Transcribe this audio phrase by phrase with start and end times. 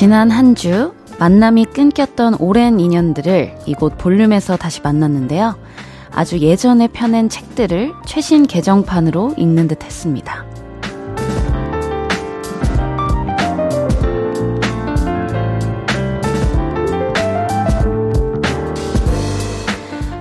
[0.00, 5.58] 지난 한 주 만남이 끊겼던 오랜 인연들을 이곳 볼륨에서 다시 만났는데요.
[6.10, 10.46] 아주 예전에 펴낸 책들을 최신 개정판으로 읽는 듯 했습니다.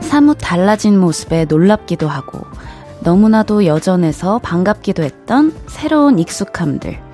[0.02, 2.42] 사뭇 달라진 모습에 놀랍기도 하고
[3.00, 7.09] 너무나도 여전해서 반갑기도 했던 새로운 익숙함들.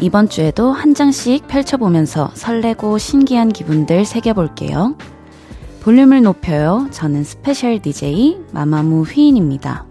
[0.00, 4.96] 이번 주에도 한 장씩 펼쳐보면서 설레고 신기한 기분들 새겨볼게요.
[5.80, 6.88] 볼륨을 높여요.
[6.90, 9.86] 저는 special DJ 마마무 휘인입니다.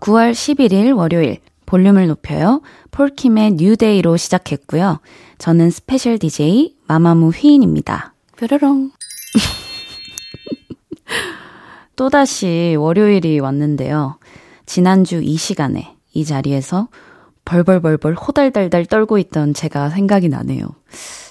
[0.00, 2.62] 9월 11일 월요일 볼륨을 높여요.
[2.92, 5.00] 폴킴의 New Day로 시작했고요.
[5.38, 8.14] 저는 special DJ 마마무 휘인입니다.
[8.38, 8.92] 뾰로롱.
[11.96, 14.18] 또다시 월요일이 왔는데요.
[14.64, 16.88] 지난주 이 시간에 이 자리에서
[17.46, 20.66] 벌벌벌벌 호달달달 떨고 있던 제가 생각이 나네요.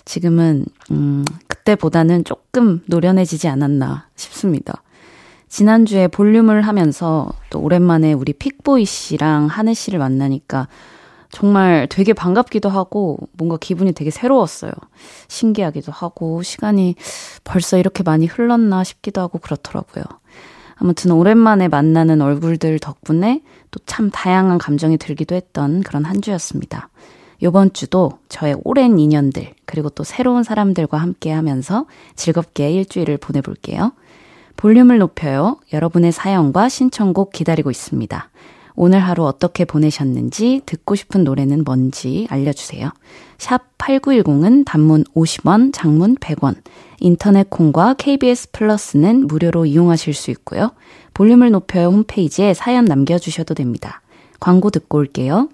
[0.06, 4.82] 지금은, 음, 그때보다는 조금 노련해지지 않았나 싶습니다.
[5.50, 10.68] 지난주에 볼륨을 하면서 또 오랜만에 우리 픽보이 씨랑 하늘 씨를 만나니까
[11.32, 14.72] 정말 되게 반갑기도 하고 뭔가 기분이 되게 새로웠어요.
[15.28, 16.96] 신기하기도 하고 시간이
[17.44, 20.04] 벌써 이렇게 많이 흘렀나 싶기도 하고 그렇더라고요.
[20.76, 26.90] 아무튼 오랜만에 만나는 얼굴들 덕분에 또 참 다양한 감정이 들기도 했던 그런 한 주였습니다.
[27.44, 33.92] 요번 주도 저의 오랜 인연들, 그리고 또 새로운 사람들과 함께 하면서 즐겁게 일주일을 보내볼게요.
[34.58, 35.58] 볼륨을 높여요.
[35.74, 38.30] 여러분의 사연과 신청곡 기다리고 있습니다.
[38.76, 42.92] 오늘 하루 어떻게 보내셨는지 듣고 싶은 노래는 뭔지 알려주세요.
[43.38, 46.56] 샵 8910은 단문 50원, 장문 100원,
[47.00, 50.72] 인터넷 콩과 KBS 플러스는 무료로 이용하실 수 있고요.
[51.14, 54.02] 볼륨을 높여요 홈페이지에 사연 남겨주셔도 됩니다.
[54.40, 55.50] 광고 듣고 올게요.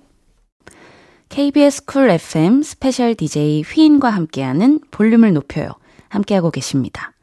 [1.30, 5.70] KBS Cool FM special DJ 휘인과 함께하는 볼륨을 높여요.
[6.10, 7.14] 함께하고 계십니다.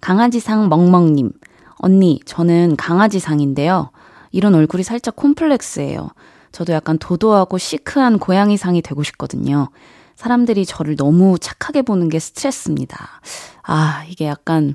[0.00, 1.32] 강아지상 멍멍님.
[1.76, 3.90] 언니, 저는 강아지상인데요.
[4.30, 6.10] 이런 얼굴이 살짝 콤플렉스예요.
[6.52, 9.68] 저도 약간 도도하고 시크한 고양이상이 되고 싶거든요.
[10.16, 13.20] 사람들이 저를 너무 착하게 보는 게 스트레스입니다.
[13.62, 14.74] 아, 이게 약간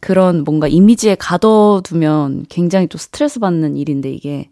[0.00, 4.50] 그런 뭔가 이미지에 가둬두면 굉장히 또 스트레스 받는 일인데 이게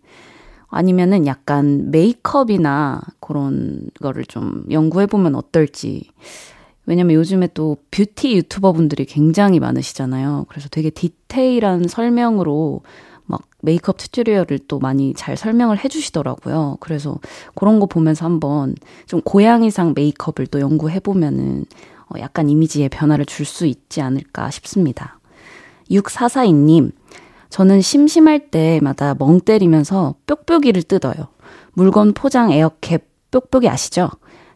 [0.68, 6.10] 아니면은 약간 메이크업이나 그런 거를 좀 연구해 보면 어떨지.
[6.86, 10.46] 왜냐면 요즘에 또 뷰티 유튜버 분들이 굉장히 많으시잖아요.
[10.48, 12.80] 그래서 되게 디테일한 설명으로
[13.32, 16.76] 막 메이크업 tutorial을 또 많이 잘 설명을 해주시더라고요.
[16.80, 17.18] 그래서
[17.56, 18.74] 그런 거 보면서 한번
[19.06, 21.64] 좀 고양이상 메이크업을 또 연구해보면은
[22.10, 25.18] 어 약간 이미지에 변화를 줄 수 있지 않을까 싶습니다.
[25.90, 26.92] 6442님,
[27.50, 31.28] 저는 심심할 때마다 멍 때리면서 뾱뾱이를 뜯어요.
[31.72, 32.98] 물건 포장 에어캡
[33.30, 34.10] 뾱뾱이 아시죠?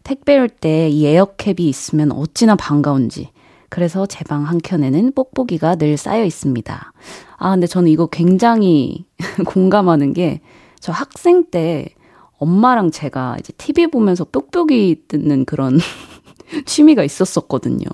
[0.04, 3.30] 택배 올 때 이 에어캡이 있으면 어찌나 반가운지.
[3.68, 6.92] 그래서 제 방 한켠에는 뽁뽁이가 늘 쌓여 있습니다.
[7.38, 9.04] 아, 근데 저는 이거 굉장히
[9.46, 10.40] 공감하는 게,
[10.80, 11.86] 저 학생 때
[12.38, 15.78] 엄마랑 제가 이제 TV 보면서 뾱뾱이 뜯는 그런
[16.66, 17.86] 취미가 있었었거든요.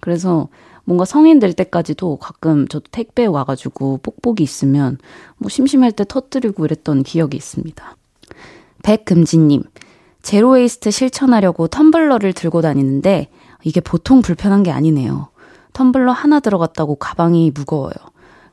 [0.00, 0.48] 그래서
[0.84, 4.98] 뭔가 성인 될 때까지도 가끔 저도 택배 와가지고 뽁뽁이 있으면
[5.36, 7.96] 뭐 심심할 때 터뜨리고 이랬던 기억이 있습니다.
[8.82, 9.64] 백금지님,
[10.22, 13.28] 제로웨이스트 실천하려고 텀블러를 들고 다니는데
[13.64, 15.28] 이게 보통 불편한 게 아니네요.
[15.72, 17.92] 텀블러 하나 들어갔다고 가방이 무거워요.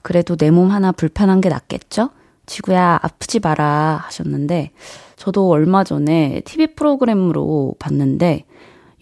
[0.02, 2.10] 그래도 내 몸 하나 불편한 게 낫겠죠?
[2.46, 4.72] 지구야, 아프지 마라 하셨는데,
[5.16, 8.46] 저도 얼마 전에 TV 프로그램으로 봤는데,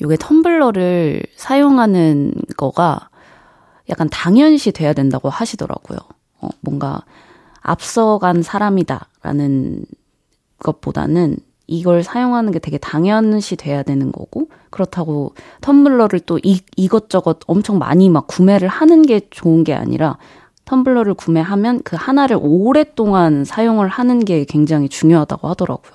[0.02, 3.09] 요게 텀블러를 사용하는 거가
[3.90, 5.97] 약간 당연시 돼야 된다고 하시더라고요.
[6.40, 7.03] 어, 뭔가
[7.62, 9.86] 앞서간 사람이다라는
[10.59, 11.38] 것보다는
[11.68, 18.10] 이걸 사용하는 게 되게 당연시 돼야 되는 거고 그렇다고 텀블러를 또 이, 이것저것 엄청 많이
[18.10, 20.18] 막 구매를 하는 게 좋은 게 아니라
[20.65, 25.94] 텀블러를 구매하면 그 하나를 오랫동안 사용을 하는 게 굉장히 중요하다고 하더라고요.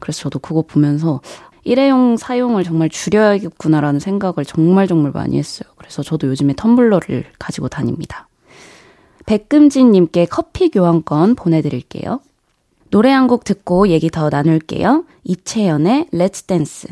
[0.00, 1.20] 그래서 저도 그거 보면서
[1.64, 5.70] 일회용 사용을 정말 줄여야겠구나라는 생각을 정말 정말 많이 했어요.
[5.76, 8.28] 그래서 저도 요즘에 텀블러를 가지고 다닙니다.
[9.26, 12.20] 백금진님께 커피 교환권 보내드릴게요.
[12.92, 15.04] 노래 한 곡 듣고 얘기 더 나눌게요.
[15.24, 16.90] 이채연의 Let's Dance.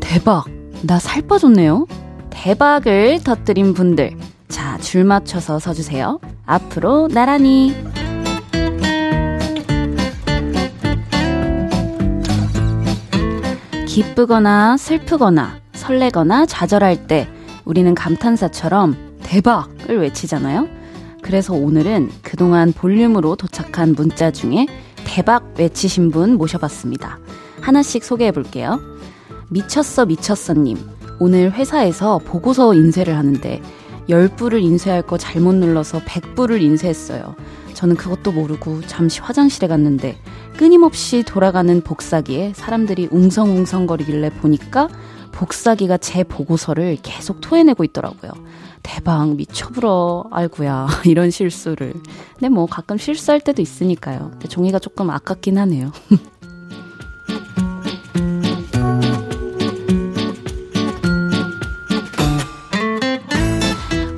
[0.00, 0.44] 대박!
[0.82, 1.86] 나 살 빠졌네요?
[2.30, 4.16] 대박을 터뜨린 분들.
[4.48, 6.20] 자, 줄 맞춰서 서주세요.
[6.44, 7.74] 앞으로 나란히.
[13.94, 17.28] 기쁘거나 슬프거나 설레거나 좌절할 때
[17.64, 19.68] 우리는 감탄사처럼 대박!
[19.78, 20.66] 대박을 외치잖아요.
[21.22, 24.66] 그래서 오늘은 그동안 볼륨으로 도착한 문자 중에
[25.04, 27.20] 대박 외치신 분 모셔봤습니다.
[27.60, 28.80] 하나씩 소개해 볼게요.
[29.50, 30.76] 미쳤어 미쳤어님.
[31.20, 33.62] 오늘 회사에서 보고서 인쇄를 하는데
[34.08, 37.36] 10부를 인쇄할 거 잘못 눌러서 100부를 인쇄했어요.
[37.74, 40.18] 저는 그것도 모르고 잠시 화장실에 갔는데
[40.56, 44.88] 끊임없이 돌아가는 복사기에 사람들이 웅성웅성거리길래 보니까
[45.32, 48.30] 복사기가 제 보고서를 계속 토해내고 있더라고요.
[48.82, 50.26] 대박, 미쳐불어.
[50.30, 51.94] 아이구야 이런 실수를.
[52.34, 54.30] 근데 뭐 가끔 실수할 때도 있으니까요.
[54.48, 55.90] 종이가 조금 아깝긴 하네요.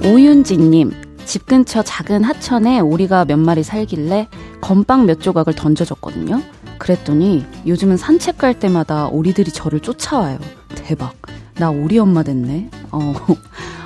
[0.04, 0.92] 오윤지님,
[1.24, 4.28] 집 근처 작은 하천에 오리가 몇 마리 살길래
[4.66, 6.42] 건빵 몇 조각을 던져줬거든요.
[6.78, 10.40] 그랬더니 요즘은 산책 갈 때마다 오리들이 저를 쫓아와요.
[10.74, 11.14] 대박.
[11.54, 12.68] 나 오리 엄마 됐네.
[12.90, 13.14] 어.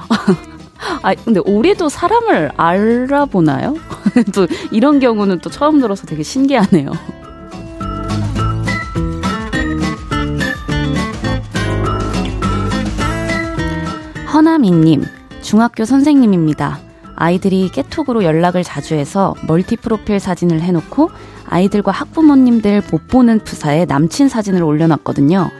[1.03, 3.77] 아, 근데 오리도 사람을 알아보나요?
[4.35, 6.93] 또 이런 경우는 또 처음 들어서 되게 신기하네요.
[14.33, 15.05] 허나미님,
[15.43, 16.81] 중학교 선생님입니다.
[17.21, 21.11] 아이들이 깨톡으로 연락을 자주 해서 멀티 프로필 사진을 해놓고
[21.47, 25.51] 아이들과 학부모님들 못 보는 프사에 남친 사진을 올려놨거든요.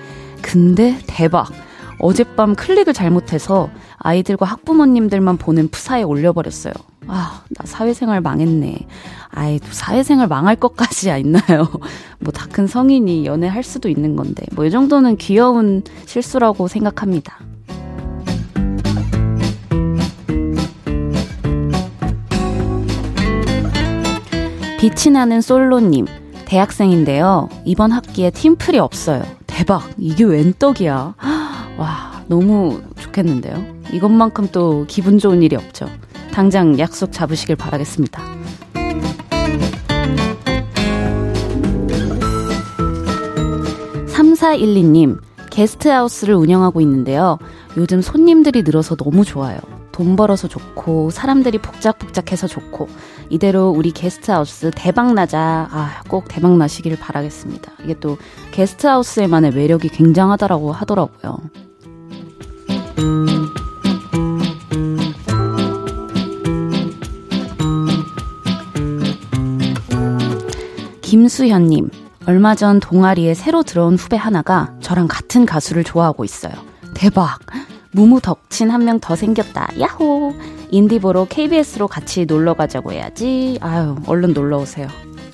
[0.41, 1.49] 근데 대박!
[1.99, 3.69] 어젯밤 클릭을 잘못해서
[3.99, 6.73] 아이들과 학부모님들만 보는 프사에 올려버렸어요.
[7.07, 8.79] 아, 나 사회생활 망했네.
[9.33, 11.69] 아이, 사회생활 망할 것까지야 있나요?
[12.21, 17.39] 뭐, 다 큰 성인이 연애할 수도 있는 건데, 뭐, 이 정도는 귀여운 실수라고 생각합니다.
[24.81, 26.07] 빛이 나는 솔로님,
[26.47, 27.51] 대학생인데요.
[27.67, 29.23] 이번 학기에 팀플이 없어요.
[29.47, 29.91] 대박!
[29.99, 31.15] 이게 웬 떡이야.
[31.77, 33.63] 와, 너무 좋겠는데요.
[33.93, 35.87] 이것만큼 또 기분 좋은 일이 없죠.
[36.33, 38.23] 당장 약속 잡으시길 바라겠습니다.
[44.07, 45.19] 3412님,
[45.51, 47.39] 게스트하우스를 운영하고 있는데요.
[47.77, 49.59] 요즘 손님들이 늘어서 너무 좋아요.
[50.01, 52.89] 돈 벌어서 좋고 사람들이 복작복작해서 좋고
[53.29, 57.73] 이대로 우리 게스트하우스 대박 나자 아, 꼭 대박 나시길 바라겠습니다.
[57.85, 58.17] 이게 또
[58.53, 61.37] 게스트하우스에만의 매력이 굉장하다라고 하더라고요.
[71.03, 71.91] 김수현님,
[72.25, 76.55] 얼마 전 동아리에 새로 들어온 후배 하나가 저랑 같은 가수를 좋아하고 있어요.
[76.95, 77.41] 대박!
[77.93, 79.69] 무무 덕친 한 명 더 생겼다.
[79.81, 80.35] 야호!
[80.71, 83.59] 인디보로 KBS로 같이 놀러 가자고 해야지.
[83.61, 84.87] 아유, 얼른 놀러 오세요.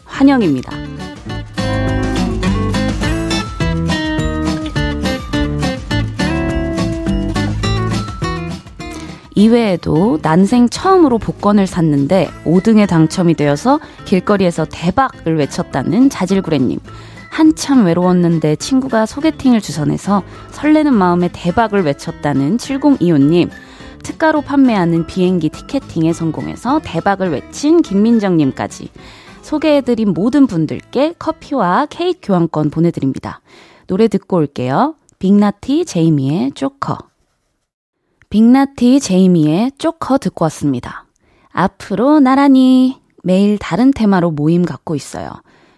[0.04, 0.72] 환영입니다.
[9.34, 16.78] 이외에도 난생 처음으로 복권을 샀는데 5등에 당첨이 되어서 길거리에서 대박을 외쳤다는 자질구레님.
[17.36, 20.22] 한참 외로웠는데 친구가 소개팅을 주선해서
[20.52, 23.50] 설레는 마음에 대박을 외쳤다는 7025님.
[24.02, 28.88] 특가로 판매하는 비행기 티켓팅에 성공해서 대박을 외친 김민정님까지
[29.42, 33.42] 소개해드린 모든 분들께 커피와 케이크 교환권 보내드립니다.
[33.86, 34.94] 노래 듣고 올게요.
[35.18, 36.96] 빅나티 제이미의 쪼커.
[38.30, 41.04] 빅나티 제이미의 쪼커 듣고 왔습니다.
[41.50, 45.32] 앞으로 나란히 매일 다른 테마로 모임 갖고 있어요.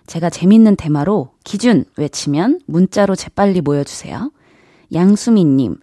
[0.08, 4.32] 제가 재밌는 테마로 기준 외치면 문자로 재빨리 모여주세요.
[4.92, 5.76] 양수미님,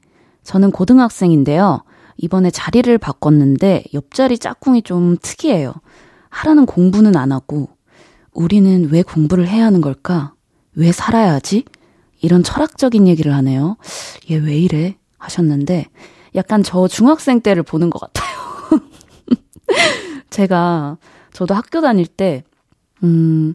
[0.44, 1.84] 저는 고등학생인데요.
[2.18, 5.74] 이번에 자리를 바꿨는데 옆자리 짝꿍이 좀 특이해요.
[6.30, 7.70] 하라는 공부는 안 하고,
[8.34, 10.34] 우리는 왜 공부를 해야 하는 걸까?
[10.74, 11.64] 왜 살아야 하지?
[12.20, 13.78] 이런 철학적인 얘기를 하네요.
[14.32, 14.98] 얘 왜 이래?
[15.20, 15.86] 하셨는데,
[16.34, 18.36] 약간 저 중학생 때를 보는 것 같아요.
[20.32, 20.98] 제가,
[21.32, 22.44] 저도 학교 다닐 때,
[23.04, 23.54] 음,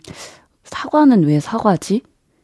[0.71, 2.03] 사과는 왜 사과지?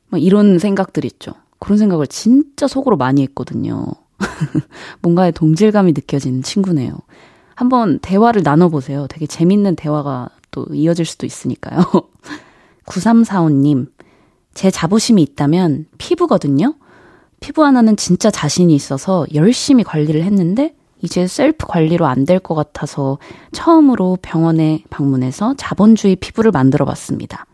[0.08, 1.32] 막 이런 생각들 있죠.
[1.58, 3.86] 그런 생각을 진짜 속으로 많이 했거든요.
[5.02, 6.92] 뭔가의 동질감이 느껴지는 친구네요.
[7.54, 9.06] 한번 대화를 나눠보세요.
[9.08, 11.80] 되게 재밌는 대화가 또 이어질 수도 있으니까요.
[12.86, 13.90] 9345님,
[14.54, 16.74] 제 자부심이 있다면 피부거든요?
[17.40, 23.18] 피부 하나는 진짜 자신이 있어서 열심히 관리를 했는데, 이제 셀프 관리로 안 될 것 같아서
[23.52, 27.46] 처음으로 병원에 방문해서 자본주의 피부를 만들어 봤습니다.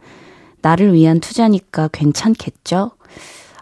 [0.62, 2.92] 나를 위한 투자니까 괜찮겠죠?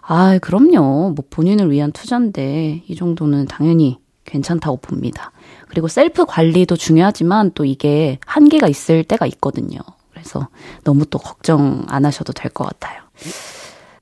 [0.02, 1.12] 아, 그럼요.
[1.14, 5.32] 뭐 본인을 위한 투자인데 이 정도는 당연히 괜찮다고 봅니다.
[5.68, 9.78] 그리고 셀프 관리도 중요하지만 또 이게 한계가 있을 때가 있거든요.
[10.12, 10.48] 그래서
[10.84, 13.00] 너무 또 걱정 안 하셔도 될 것 같아요.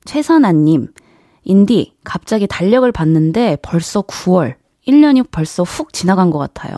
[0.05, 0.89] 최선아님,
[1.45, 4.55] 인디, 갑자기 달력을 봤는데 벌써 9월.
[4.87, 6.77] 1년이 벌써 훅 지나간 것 같아요.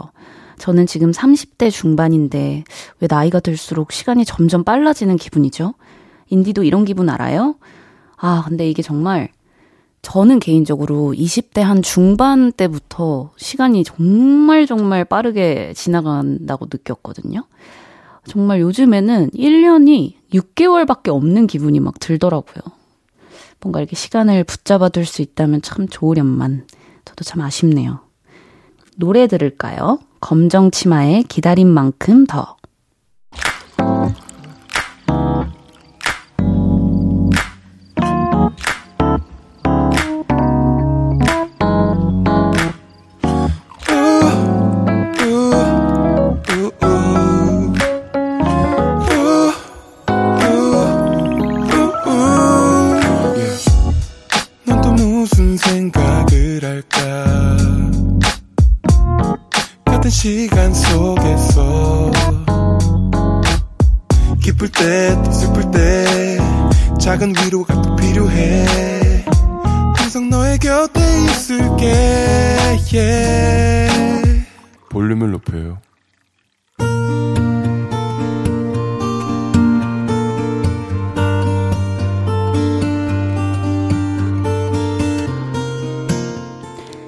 [0.58, 2.64] 저는 지금 30대 중반인데
[3.00, 5.74] 왜 나이가 들수록 시간이 점점 빨라지는 기분이죠?
[6.30, 7.56] 인디도 이런 기분 알아요?
[8.16, 9.28] 아, 근데 이게 정말
[10.02, 17.44] 저는 개인적으로 20대 한 중반 때부터 시간이 정말 정말 빠르게 지나간다고 느꼈거든요.
[18.26, 22.62] 정말 요즘에는 1년이 6개월밖에 없는 기분이 막 들더라고요.
[23.60, 26.66] 뭔가 이렇게 시간을 붙잡아 둘 수 있다면 참 좋으련만.
[27.04, 28.00] 저도 참 아쉽네요.
[28.96, 29.99] 노래 들을까요?
[30.20, 32.56] 검정 치마의 기다린 만큼 더.
[75.40, 75.78] 높여요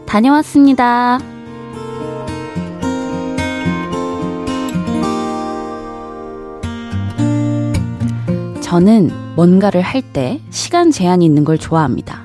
[0.07, 1.19] 다녀왔습니다.
[8.61, 12.25] 저는 뭔가를 할 때 시간 제한이 있는 걸 좋아합니다.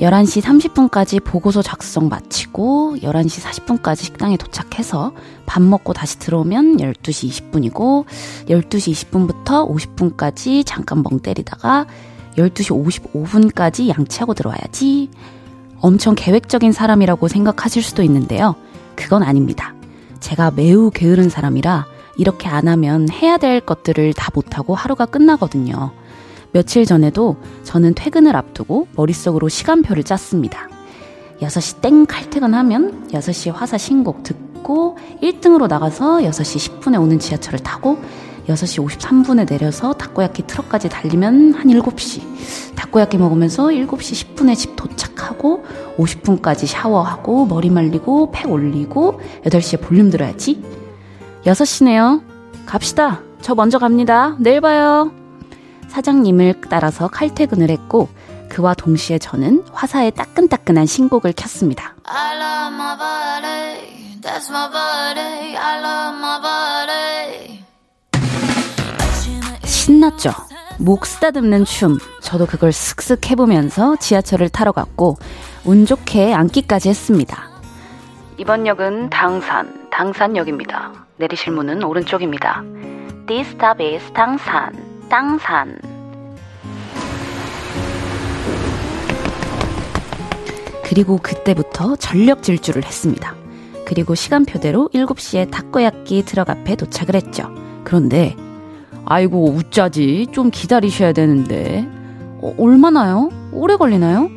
[0.00, 5.12] 11시 30분까지 보고서 작성 마치고 11시 40분까지 식당에 도착해서
[5.46, 8.04] 밥 먹고 다시 들어오면 12시 20분이고
[8.46, 11.86] 12시 20분부터 50분까지 잠깐 멍 때리다가
[12.36, 15.10] 12시 55분까지 양치하고 들어와야지.
[15.80, 18.54] 엄청 계획적인 사람이라고 생각하실 수도 있는데요.
[18.94, 19.74] 그건 아닙니다.
[20.20, 25.92] 제가 매우 게으른 사람이라 이렇게 안 하면 해야 될 것들을 다 못하고 하루가 끝나거든요.
[26.52, 30.71] 며칠 전에도 저는 퇴근을 앞두고 머릿속으로 시간표를 짰습니다.
[31.42, 37.98] 6시 땡 칼퇴근하면 6시 화사 신곡 듣고 1등으로 나가서 6시 10분에 오는 지하철을 타고
[38.48, 42.74] 6시 53분에 내려서 타코야키 트럭까지 달리면 한 7시.
[42.76, 45.64] 타코야키 먹으면서 7시 10분에 집 도착하고
[45.96, 50.62] 50분까지 샤워하고 머리 말리고 팩 올리고 8시에 볼륨 들어야지.
[51.44, 52.22] 6시네요.
[52.66, 53.20] 갑시다.
[53.40, 54.36] 저 먼저 갑니다.
[54.38, 55.12] 내일 봐요.
[55.88, 58.08] 사장님을 따라서 칼퇴근을 했고
[58.52, 61.94] 그와 동시에 저는 화사의 따끈따끈한 신곡을 켰습니다.
[69.64, 70.30] 신났죠?
[70.78, 71.96] 목 쓰다듬는 춤.
[72.20, 75.16] 저도 그걸 슥슥 해보면서 지하철을 타러 갔고
[75.64, 77.48] 운 좋게 앉기까지 했습니다.
[78.36, 81.06] 이번 역은 당산, 당산역입니다.
[81.16, 82.62] 내리실 문은 오른쪽입니다.
[83.26, 84.72] This stop is 당산,
[85.08, 85.91] 당산.
[90.92, 93.34] 그리고 그때부터 전력 질주를 했습니다.
[93.86, 97.48] 그리고 시간표대로 7시에 타코야끼 트럭 앞에 도착을 했죠.
[97.82, 98.36] 그런데
[99.06, 101.88] 아이고 웃자지 좀 기다리셔야 되는데
[102.42, 103.30] 어, 얼마나요?
[103.52, 104.28] 오래 걸리나요?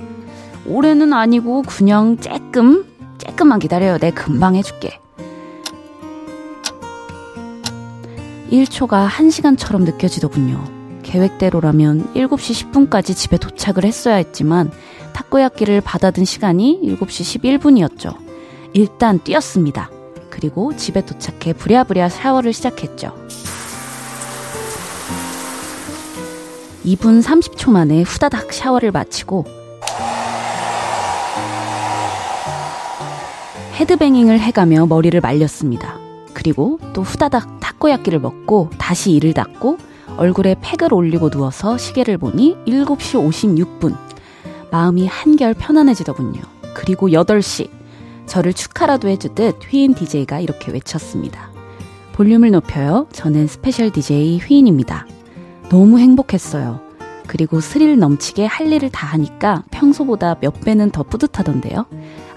[0.66, 2.86] 오래는 아니고 그냥 쬐끔
[3.18, 3.98] 쬐끔만 기다려요.
[3.98, 5.02] 내 금방 해줄게.
[8.50, 10.64] 1초가 1시간처럼 느껴지더군요.
[11.04, 14.72] 계획대로라면 7시 10분까지 집에 도착을 했어야 했지만
[15.15, 18.17] 타코야끼를 받아든 시간이 7시 11분이었죠.
[18.74, 19.89] 일단 뛰었습니다.
[20.29, 23.15] 그리고 집에 도착해 부랴부랴 샤워를 시작했죠.
[26.86, 29.45] 2분 30초 만에 후다닥 샤워를 마치고
[33.80, 35.98] headbanging을 해가며 머리를 말렸습니다.
[36.34, 39.77] 그리고 또 후다닥 타코야끼를 먹고 다시 이를 닦고
[40.17, 44.14] 얼굴에 팩을 올리고 누워서 시계를 보니 7시 56분.
[44.75, 46.41] 마음이 한결 편안해지더군요.
[46.74, 47.70] 그리고 8시.
[48.25, 51.50] 저를 축하라도 해주듯 휘인 DJ가 이렇게 외쳤습니다.
[52.12, 53.08] 볼륨을 높여요.
[53.13, 55.08] 저는 special DJ 휘인입니다.
[55.70, 56.82] 너무 행복했어요.
[57.25, 61.86] 그리고 스릴 넘치게 할 일을 다 하니까 평소보다 몇 배는 더 뿌듯하던데요.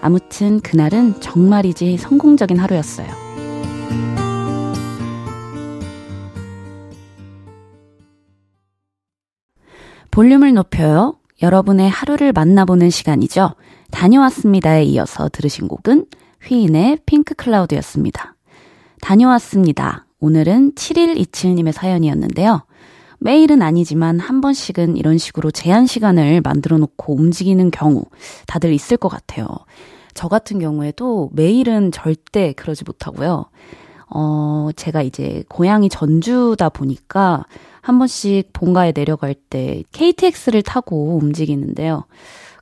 [0.00, 3.09] 아무튼 그날은 정말이지 성공적인 하루였어요.
[10.12, 11.18] 볼륨을 높여요.
[11.40, 13.54] 여러분의 하루를 만나보는 시간이죠.
[13.90, 16.07] 다녀왔습니다에 이어서 들으신 곡은
[16.42, 18.35] 휘인의 핑크 클라우드였습니다.
[19.00, 20.07] 다녀왔습니다.
[20.21, 22.62] 오늘은 7127님의 사연이었는데요.
[23.21, 28.04] 매일은 아니지만 한 번씩은 이런 식으로 제한 시간을 만들어 놓고 움직이는 경우
[28.47, 29.47] 다들 있을 것 같아요.
[30.14, 33.47] 저 같은 경우에도 매일은 절대 그러지 못하고요.
[34.11, 37.45] 어, 제가 이제 고향이 전주다 보니까
[37.88, 42.04] 한 번씩 본가에 내려갈 때 KTX를 타고 움직이는데요.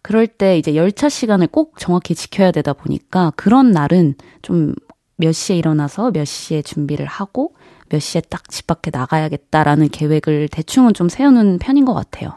[0.02, 4.74] 그럴 때 이제 열차 시간을 꼭 정확히 지켜야 되다 보니까 그런 날은 좀
[5.16, 7.54] 몇 시에 일어나서 몇 시에 준비를 하고
[7.88, 12.30] 몇 시에 딱 집 밖에 나가야겠다라는 계획을 대충은 좀 세우는 편인 것 같아요.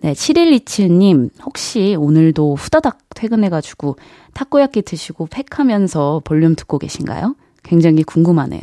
[0.00, 3.96] 네, 7127님, 혹시 오늘도 후다닥 퇴근해가지고
[4.34, 7.36] 타코야끼 드시고 팩하면서 볼륨 듣고 계신가요?
[7.62, 8.60] 굉장히 궁금하네요.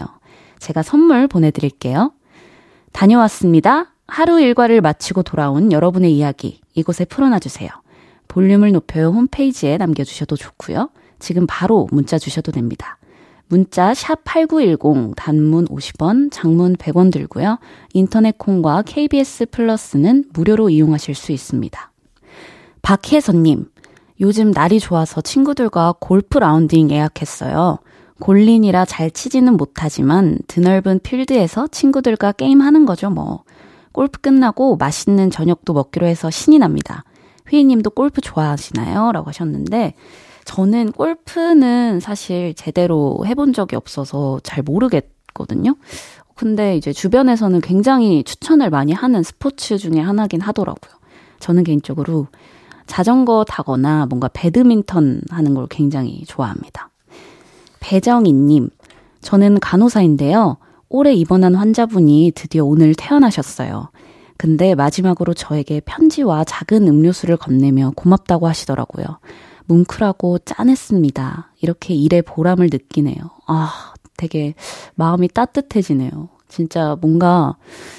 [0.59, 2.11] 제가 선물 보내드릴게요.
[2.91, 3.93] 다녀왔습니다.
[4.07, 7.69] 하루 일과를 마치고 돌아온 여러분의 이야기 이곳에 풀어놔주세요.
[8.27, 10.89] 볼륨을 높여요 홈페이지에 남겨주셔도 좋고요.
[11.19, 12.97] 지금 바로 문자 주셔도 됩니다.
[13.47, 17.57] 문자 샵 8910 단문 50원, 장문 100원 들고요.
[17.93, 21.91] 인터넷 콩과 KBS 플러스는 무료로 이용하실 수 있습니다.
[22.83, 23.65] 박혜선 님,
[24.21, 27.79] 요즘 날이 좋아서 친구들과 골프 라운딩 예약했어요.
[28.19, 33.43] 골린이라 잘 치지는 못하지만 드넓은 필드에서 친구들과 게임하는 거죠, 뭐.
[33.91, 37.03] 골프 끝나고 맛있는 저녁도 먹기로 해서 신이 납니다.
[37.47, 39.11] 휘희님도 골프 좋아하시나요?
[39.11, 39.93] 라고 하셨는데,
[40.45, 45.75] 저는 골프는 사실 제대로 해본 적이 없어서 잘 모르겠거든요.
[46.35, 50.99] 근데 이제 주변에서는 굉장히 추천을 많이 하는 스포츠 중에 하나긴 하더라고요.
[51.39, 52.27] 저는 개인적으로
[52.87, 56.88] 자전거 타거나 뭔가 배드민턴 하는 걸 굉장히 좋아합니다.
[57.79, 58.69] 배정희님,
[59.21, 60.57] 저는 간호사인데요.
[60.89, 63.89] 올해 입원한 환자분이 드디어 오늘 태어나셨어요.
[64.37, 69.19] 근데 마지막으로 저에게 편지와 작은 음료수를 건네며 고맙다고 하시더라고요.
[69.65, 71.51] 뭉클하고 짠했습니다.
[71.61, 73.17] 이렇게 일의 보람을 느끼네요.
[73.47, 74.55] 아, 되게
[74.95, 76.29] 마음이 따뜻해지네요.
[76.47, 77.57] 진짜 뭔가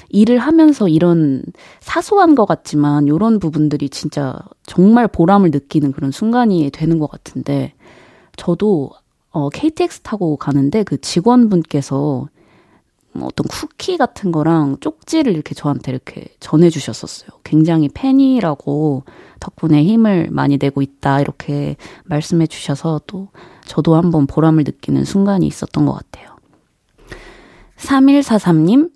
[0.09, 1.41] 일을 하면서 이런
[1.79, 7.73] 사소한 것 같지만 이런 부분들이 진짜 정말 보람을 느끼는 그런 순간이 되는 것 같은데
[8.35, 8.91] 저도
[9.31, 12.27] 어, KTX 타고 가는데 그 직원분께서
[13.13, 17.29] 뭐 어떤 쿠키 같은 거랑 쪽지를 이렇게 저한테 이렇게 전해주셨었어요.
[17.43, 19.03] 굉장히 팬이라고
[19.39, 23.27] 덕분에 힘을 많이 내고 있다 이렇게 말씀해 주셔서 또
[23.65, 26.37] 저도 한번 보람을 느끼는 순간이 있었던 것 같아요.
[27.77, 28.91] 3143님,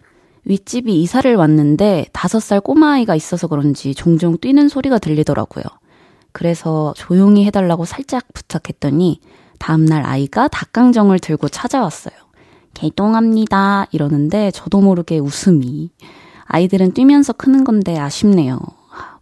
[0.46, 5.64] 윗집이 이사를 왔는데 5살 꼬마아이가 있어서 그런지 종종 뛰는 소리가 들리더라고요.
[6.32, 9.20] 그래서 조용히 해달라고 살짝 부탁했더니
[9.60, 12.14] 다음날 아이가 닭강정을 들고 찾아왔어요.
[12.74, 13.88] 개똥합니다.
[13.92, 15.92] 이러는데 저도 모르게 웃음이.
[16.46, 18.60] 아이들은 뛰면서 크는 건데 아쉽네요.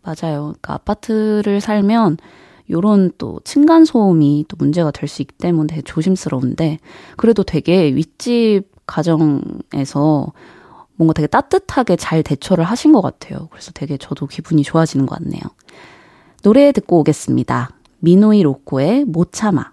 [0.01, 0.53] 맞아요.
[0.61, 2.17] 그러니까 아파트를 살면
[2.69, 6.79] 요런 또 층간소음이 또 문제가 될 수 있기 때문에 조심스러운데
[7.17, 10.33] 그래도 되게 윗집 가정에서
[10.95, 13.47] 뭔가 되게 따뜻하게 잘 대처를 하신 것 같아요.
[13.51, 15.41] 그래서 되게 저도 기분이 좋아지는 것 같네요.
[16.41, 17.69] 노래 듣고 오겠습니다.
[17.99, 19.71] 미노이 로꼬의 못 참아.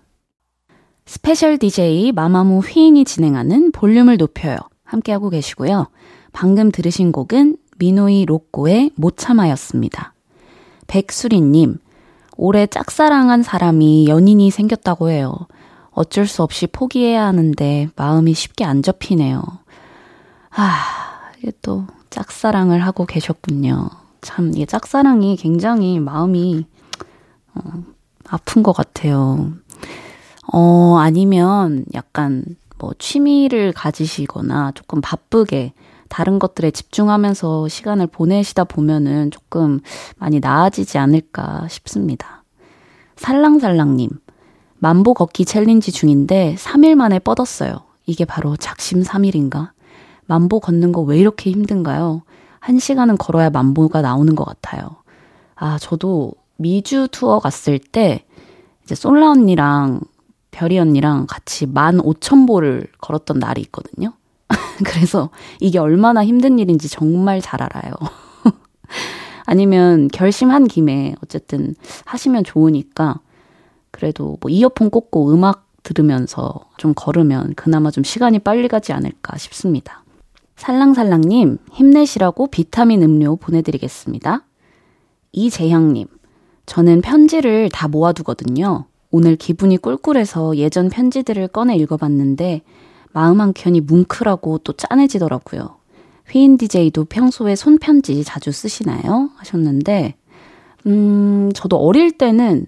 [1.11, 4.57] special DJ 마마무 휘인이 진행하는 볼륨을 높여요.
[4.85, 5.89] 함께하고 계시고요.
[6.33, 10.15] 방금 들으신 곡은 미노이 로꼬의 못 참아였습니다.
[10.87, 11.79] 백수리님,
[12.37, 15.35] 올해 짝사랑한 사람이 연인이 생겼다고 해요.
[15.91, 19.43] 어쩔 수 없이 포기해야 하는데 마음이 쉽게 안 접히네요.
[20.51, 23.91] 아, 이게 또 짝사랑을 하고 계셨군요.
[24.21, 26.67] 참, 이게 짝사랑이 굉장히 마음이,
[27.57, 27.61] 어,
[28.29, 29.51] 아픈 것 같아요.
[30.53, 32.45] 어, 아니면 약간
[32.79, 35.73] 뭐 취미를 가지시거나 조금 바쁘게
[36.09, 39.81] 다른 것들에 집중하면서 시간을 보내시다 보면은 조금
[40.17, 42.43] 많이 나아지지 않을까 싶습니다.
[43.17, 44.11] 살랑살랑님,
[44.79, 47.83] 만보 걷기 챌린지 중인데 3일 만에 뻗었어요.
[48.07, 49.71] 이게 바로 작심 3일인가?
[50.27, 52.23] 만보 걷는 거 왜 이렇게 힘든가요?
[52.59, 54.97] 한 시간은 걸어야 만보가 나오는 것 같아요.
[55.55, 58.25] 아, 저도 미주 투어 갔을 때
[58.85, 60.01] 이제 솔라 언니랑
[60.51, 64.13] 별이 언니랑 같이 15,000보를 걸었던 날이 있거든요.
[64.85, 67.93] 그래서 이게 얼마나 힘든 일인지 정말 잘 알아요.
[69.47, 73.21] 아니면 결심한 김에 어쨌든 하시면 좋으니까
[73.91, 80.05] 그래도 뭐 이어폰 꽂고 음악 들으면서 좀 걸으면 그나마 좀 시간이 빨리 가지 않을까 싶습니다.
[80.57, 84.45] 살랑살랑님, 힘내시라고 비타민 음료 보내드리겠습니다.
[85.33, 86.07] 이재형님,
[86.67, 88.85] 저는 편지를 다 모아두거든요.
[89.11, 92.63] 오늘 기분이 꿀꿀해서 예전 편지들을 꺼내 읽어봤는데
[93.13, 95.77] 마음 한켠이 뭉클하고 또 짠해지더라고요.
[96.31, 99.31] 휘인 DJ도 평소에 손편지 자주 쓰시나요?
[99.37, 100.15] 하셨는데,
[100.87, 102.67] 음, 저도 어릴 때는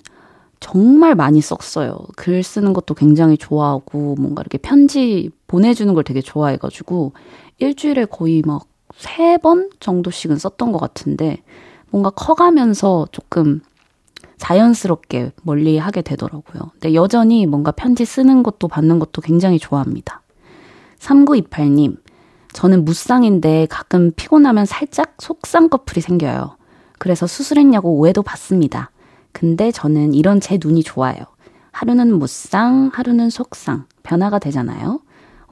[0.59, 1.97] 정말 많이 썼어요.
[2.17, 7.13] 글 쓰는 것도 굉장히 좋아하고, 뭔가 이렇게 편지 보내주는 걸 되게 좋아해가지고,
[7.59, 8.67] 일주일에 거의 막
[8.99, 11.43] 세 번 정도씩은 썼던 것 같은데,
[11.91, 13.61] 뭔가 커가면서 조금
[14.43, 16.73] 자연스럽게 멀리 하게 되더라고요.
[16.73, 20.21] 근데 여전히 뭔가 편지 쓰는 것도 받는 것도 굉장히 좋아합니다.
[20.99, 21.97] 3928님,
[22.53, 25.15] 저는 무쌍인데 가끔 피곤하면 살짝
[25.71, 26.57] 커플이 생겨요.
[26.99, 28.91] 그래서 수술했냐고 오해도 받습니다.
[29.31, 31.19] 근데 저는 이런 제 눈이 좋아요.
[31.71, 33.85] 하루는 무쌍, 하루는 속상.
[34.03, 35.01] 변화가 되잖아요.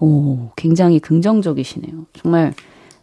[0.00, 2.07] 오, 굉장히 긍정적이시네요.
[2.14, 2.55] 정말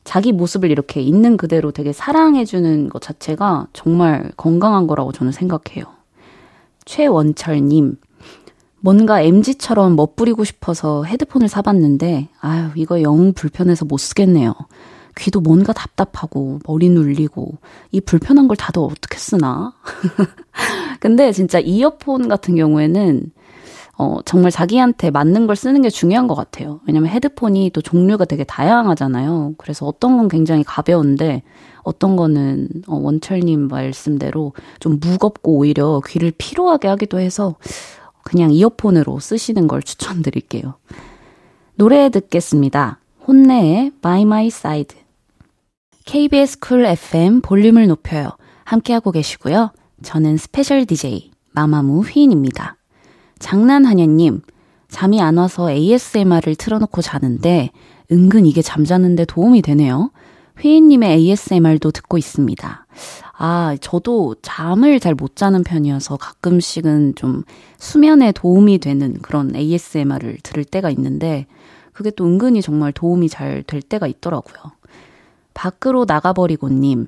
[0.08, 5.84] 자기 모습을 이렇게 있는 그대로 되게 사랑해주는 것 자체가 정말 건강한 거라고 저는 생각해요.
[6.86, 7.98] 최원철님,
[8.80, 14.54] 뭔가 MG처럼 멋부리고 싶어서 헤드폰을 사봤는데, 아유, 이거 영 불편해서 못 쓰겠네요.
[15.18, 17.58] 귀도 뭔가 답답하고, 머리 눌리고,
[17.92, 19.74] 이 불편한 걸 다들 어떻게 쓰나?
[21.02, 23.30] 근데 진짜 이어폰 같은 경우에는,
[24.00, 26.80] 어, 정말 자기한테 맞는 걸 쓰는 게 중요한 것 같아요.
[26.86, 29.56] 왜냐면 헤드폰이 또 종류가 되게 다양하잖아요.
[29.58, 31.42] 그래서 어떤 건 굉장히 가벼운데,
[31.82, 37.56] 어떤 거는, 어, 원철님 말씀대로 좀 무겁고 오히려 귀를 피로하게 하기도 해서,
[38.24, 40.76] 그냥 이어폰으로 쓰시는 걸 추천드릴게요.
[41.76, 43.00] 노래 듣겠습니다.
[43.28, 44.98] 혼내의 By My Side.
[46.06, 48.30] KBS 쿨 FM 볼륨을 높여요.
[48.64, 49.72] 함께하고 계시고요.
[50.04, 52.77] 저는 special DJ 마마무 휘인입니다.
[53.40, 54.42] 장난하냐님,
[54.90, 57.72] 잠이 안 와서 ASMR을 틀어놓고 자는데
[58.12, 60.12] 은근 이게 잠자는데 도움이 되네요.
[60.60, 62.86] 휘인님의 ASMR도 듣고 있습니다.
[63.38, 67.44] 아, 저도 잠을 잘 못 자는 편이어서 가끔씩은 좀
[67.78, 71.46] 수면에 도움이 되는 그런 ASMR을 들을 때가 있는데
[71.94, 74.72] 그게 또 은근히 정말 도움이 잘 될 때가 있더라고요.
[75.54, 77.08] 밖으로 나가버리고님,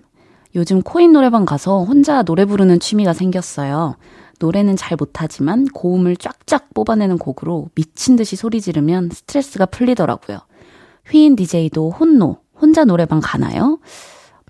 [0.55, 3.95] 요즘 코인 노래방 가서 혼자 노래 부르는 취미가 생겼어요.
[4.39, 10.39] 노래는 잘 못하지만 고음을 쫙쫙 뽑아내는 곡으로 미친 듯이 소리 지르면 스트레스가 풀리더라고요.
[11.09, 13.79] 휘인 DJ도 혼노, 혼자 노래방 가나요?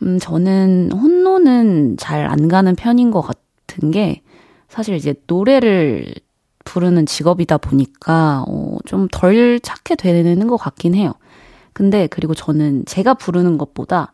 [0.04, 4.22] 음, 저는 혼노는 잘 안 가는 편인 것 같은 게
[4.68, 6.14] 사실 이제 노래를
[6.66, 11.14] 부르는 직업이다 보니까 어, 좀 덜 찾게 되는 것 같긴 해요.
[11.74, 14.12] 근데 그리고 저는 제가 부르는 것보다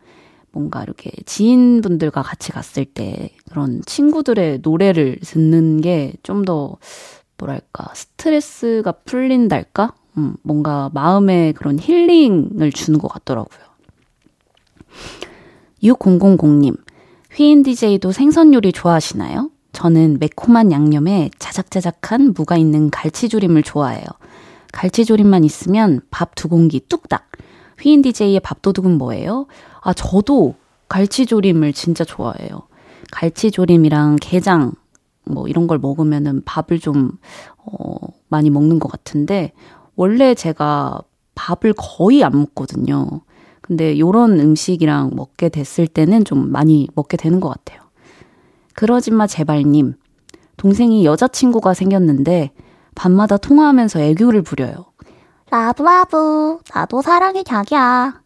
[0.56, 6.78] 뭔가 이렇게 지인분들과 같이 갔을 때 그런 친구들의 노래를 듣는 게 좀 더
[7.38, 9.94] 뭐랄까 스트레스가 풀린달까?
[10.18, 13.66] 음, 뭔가 마음에 그런 힐링을 주는 것 같더라고요.
[15.84, 16.78] 6000님,
[17.36, 19.52] 휘인 DJ도 생선 요리 좋아하시나요?
[19.74, 24.06] 저는 매콤한 양념에 자작자작한 무가 있는 갈치조림을 좋아해요.
[24.72, 27.30] 갈치조림만 있으면 밥 두 공기 뚝딱.
[27.82, 29.48] 휘인 DJ의 밥도둑은 뭐예요?
[29.86, 30.56] 아, 저도
[30.90, 32.64] 갈치조림을 진짜 좋아해요.
[33.12, 34.72] 갈치조림이랑 게장,
[35.26, 37.12] 뭐 이런 걸 먹으면은 밥을 좀,
[37.58, 37.96] 어,
[38.28, 39.54] 많이 먹는 것 같은데,
[39.96, 41.02] 원래 제가
[41.36, 43.22] 밥을 거의 안 먹거든요.
[43.62, 47.82] 근데 요런 음식이랑 먹게 됐을 때는 좀 많이 먹게 되는 것 같아요.
[48.74, 49.94] 그러지마 제발님.
[50.58, 52.52] 동생이 여자친구가 생겼는데
[52.96, 54.86] 밤마다 통화하면서 애교를 부려요.
[55.52, 58.22] Love love, 나도 사랑해 자기야.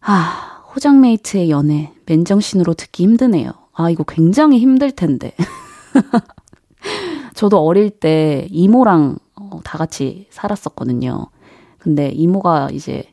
[0.00, 3.50] 아, 호적메이트의 연애, 맨정신으로 듣기 힘드네요.
[3.72, 5.32] 아, 이거 굉장히 힘들 텐데.
[7.34, 11.26] 저도 어릴 때 이모랑 어, 다 같이 살았었거든요.
[11.78, 13.04] 근데 이모가 이제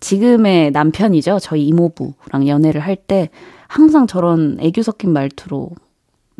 [0.00, 1.38] 지금의 남편이죠.
[1.40, 3.30] 저희 이모부랑 연애를 할 때
[3.68, 5.70] 항상 저런 애교 섞인 말투로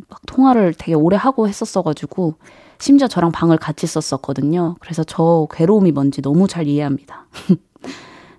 [0.08, 2.34] 막 통화를 되게 오래 하고 했었어가지고
[2.78, 4.76] 심지어 저랑 방을 같이 썼었거든요.
[4.80, 7.26] 그래서 저 괴로움이 뭔지 너무 잘 이해합니다.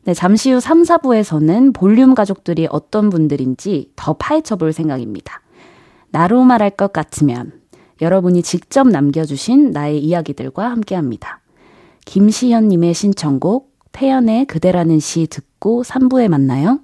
[0.07, 5.41] 네, 잠시 후 3, 4부에서는 볼륨 가족들이 어떤 분들인지 더 파헤쳐 볼 생각입니다.
[6.11, 7.51] 나로 말할 것 같으면
[7.99, 11.41] 여러분이 직접 남겨주신 나의 이야기들과 함께 합니다.
[12.05, 16.79] 김시현님의 신청곡 태연의 그대라는 시 듣고 3부에 만나요.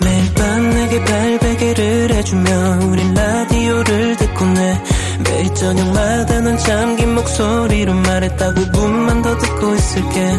[0.00, 2.50] 매일 밤 내게 팔베개를 해주며
[2.90, 4.91] 우린 라디오를 듣고 내
[5.24, 10.36] 매일 저녁마다 넌 잠긴 목소리로 말했다 5분만 더 듣고 있을게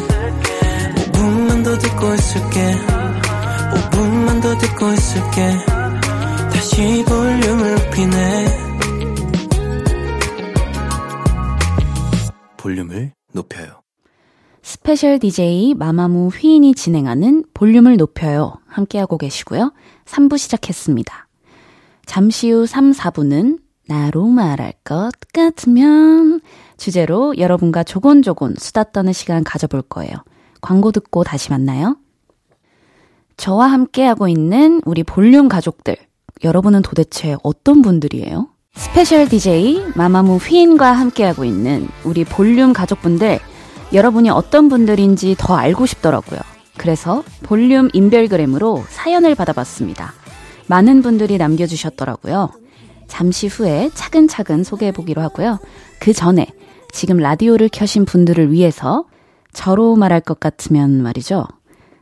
[1.12, 2.76] 5분만 더 듣고 있을게
[3.74, 5.58] 5분만 더 듣고 있을게
[6.52, 8.64] 다시 볼륨을 높이네
[12.58, 13.82] 볼륨을 높여요.
[14.62, 18.54] special DJ 마마무 휘인이 진행하는 볼륨을 높여요.
[18.68, 19.74] 함께하고 계시고요.
[20.06, 21.28] 3부 시작했습니다.
[22.06, 26.42] 잠시 후 3, 4부는 나로 말할 것 같으면
[26.78, 30.14] 주제로 여러분과 조곤조곤 수다 떠는 시간 가져볼 거예요.
[30.62, 31.98] 광고 듣고 다시 만나요.
[33.38, 35.98] 저와 함께하고 있는 우리 볼륨 가족들.
[36.44, 38.48] 여러분은 도대체 어떤 분들이에요?
[38.76, 43.40] special DJ 마마무 휘인과 함께하고 있는 우리 볼륨 가족분들
[43.94, 46.40] 여러분이 어떤 분들인지 더 알고 싶더라고요.
[46.78, 50.14] 그래서 볼륨 인별그램으로 사연을 받아봤습니다.
[50.68, 52.50] 많은 분들이 남겨주셨더라고요.
[53.14, 55.60] 잠시 후에 차근차근 소개해 보기로 하고요.
[56.00, 56.48] 그 전에
[56.92, 59.06] 지금 라디오를 켜신 분들을 위해서
[59.54, 61.46] 저로 말할 것 같으면 말이죠.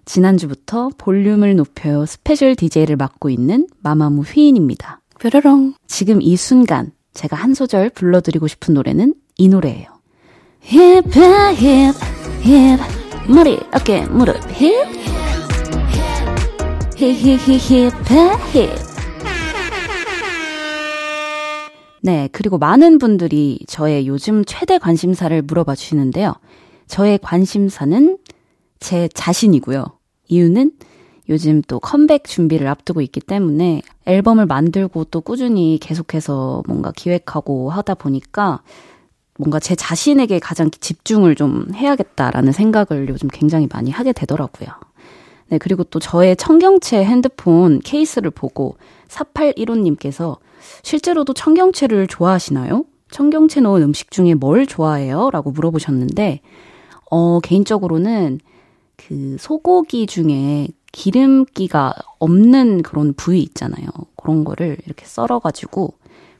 [0.05, 5.01] 지난주부터 볼륨을 높여요 스페셜 DJ를 맡고 있는 마마무 휘인입니다.
[5.19, 5.73] 뾰로롱.
[5.85, 9.87] 지금 이 순간 제가 한 소절 불러드리고 싶은 노래는 이 노래예요.
[10.61, 11.93] Hip, hip,
[12.41, 12.79] hip.
[13.27, 14.87] 머리, 어깨, 무릎, hip.
[16.95, 18.90] Hip, hip, hip, hip, hip.
[22.01, 26.33] 네, 그리고 많은 분들이 저의 요즘 최대 관심사를 물어봐 주시는데요.
[26.87, 28.17] 저의 관심사는
[28.79, 29.85] 제 자신이고요.
[30.27, 30.71] 이유는
[31.29, 37.93] 요즘 또 컴백 준비를 앞두고 있기 때문에 앨범을 만들고 또 꾸준히 계속해서 뭔가 기획하고 하다
[37.95, 38.61] 보니까
[39.37, 44.69] 뭔가 제 자신에게 가장 집중을 좀 해야겠다라는 생각을 요즘 굉장히 많이 하게 되더라고요.
[45.49, 50.37] 네, 그리고 또 저의 청경채 핸드폰 케이스를 보고 4815님께서
[50.83, 52.85] 실제로도 청경채를 좋아하시나요?
[53.09, 55.29] 청경채 넣은 음식 중에 뭘 좋아해요?
[55.31, 56.41] 라고 물어보셨는데,
[57.09, 58.39] 어, 개인적으로는
[58.95, 63.87] 그 소고기 중에 기름기가 없는 그런 부위 있잖아요.
[64.15, 65.93] 그런 거를 이렇게 썰어가지고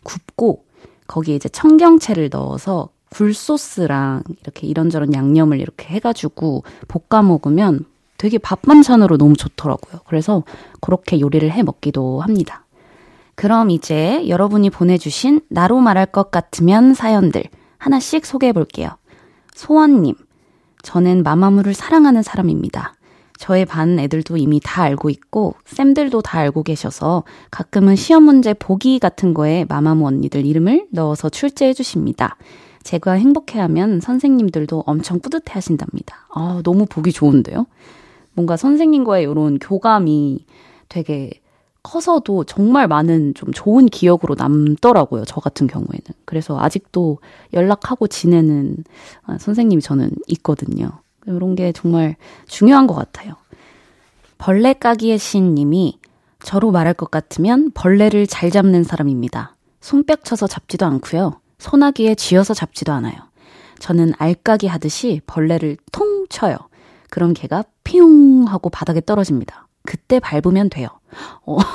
[0.04, 0.66] 굽고
[1.08, 7.86] 거기에 이제 청경채를 넣어서 굴소스랑 이렇게 이런저런 양념을 이렇게 해가지고 볶아 먹으면
[8.18, 10.02] 되게 밥 반찬으로 너무 좋더라고요.
[10.08, 10.44] 그래서
[10.80, 12.66] 그렇게 요리를 해 먹기도 합니다.
[13.36, 17.44] 그럼 이제 여러분이 보내주신 나로 말할 것 같으면 사연들
[17.78, 18.89] 하나씩 소개해 볼게요.
[19.56, 20.15] 소원님,
[20.84, 22.94] 저는 마마무를 사랑하는 사람입니다.
[23.38, 29.00] 저의 반 애들도 이미 다 알고 있고 쌤들도 다 알고 계셔서 가끔은 시험 문제 보기
[29.00, 32.38] 같은 거에 마마무 언니들 이름을 넣어서 출제해 주십니다.
[32.84, 36.28] 제가 행복해하면 선생님들도 엄청 뿌듯해 하신답니다.
[36.34, 37.65] 아, 너무 보기 좋은데요?
[38.34, 40.46] 뭔가 선생님과의 이런 교감이
[40.88, 41.32] 되게
[41.84, 45.26] 커서도 정말 많은 좀 좋은 기억으로 남더라고요.
[45.26, 46.04] 저 같은 경우에는.
[46.26, 47.20] 그래서 아직도
[47.54, 48.84] 연락하고 지내는
[49.24, 50.91] 아, 선생님이 저는 있거든요.
[51.26, 52.15] 이런 게 정말
[52.48, 53.36] 중요한 것 같아요.
[54.38, 56.00] 벌레 까기의 신님이
[56.44, 59.56] 저로 말할 것 같으면 벌레를 잘 잡는 사람입니다.
[59.82, 61.39] 손뼉 쳐서 잡지도 않고요.
[61.60, 63.15] 소나기에 쥐어서 잡지도 않아요.
[63.80, 66.58] 저는 알까기 하듯이 벌레를 통 쳐요.
[67.10, 69.67] 그럼 걔가 피웅 하고 바닥에 떨어집니다.
[69.84, 70.88] 그때 밟으면 돼요.
[71.46, 71.58] 어.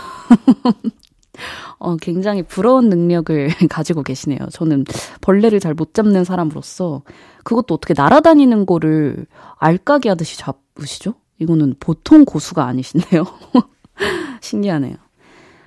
[1.79, 4.39] 어, 굉장히 부러운 능력을 가지고 계시네요.
[4.51, 4.85] 저는
[5.21, 7.03] 벌레를 잘 못 잡는 사람으로서
[7.45, 9.27] 그것도 어떻게 날아다니는 거를
[9.59, 11.15] 알까기 하듯이 잡으시죠?
[11.39, 13.25] 이거는 보통 고수가 아니신데요.
[14.41, 14.97] 신기하네요.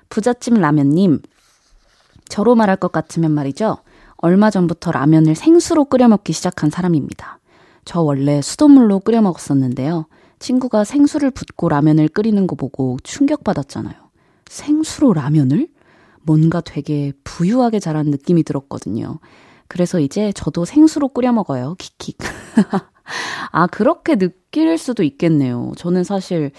[0.09, 1.21] 부잣집 라면님,
[2.27, 3.77] 저로 말할 것 같으면 말이죠.
[4.17, 7.39] 얼마 전부터 라면을 생수로 끓여 먹기 시작한 사람입니다.
[7.85, 10.07] 저 원래 수돗물로 끓여 먹었었는데요.
[10.39, 13.95] 친구가 생수를 붓고 라면을 끓이는 거 보고 충격받았잖아요.
[14.49, 15.67] 생수로 라면을?
[16.23, 19.19] 뭔가 되게 부유하게 자란 느낌이 들었거든요.
[19.67, 21.75] 그래서 이제 저도 생수로 끓여 먹어요.
[21.77, 22.17] 킥킥.
[23.51, 25.73] 아, 그렇게 느낄 수도 있겠네요.
[25.77, 26.51] 저는 사실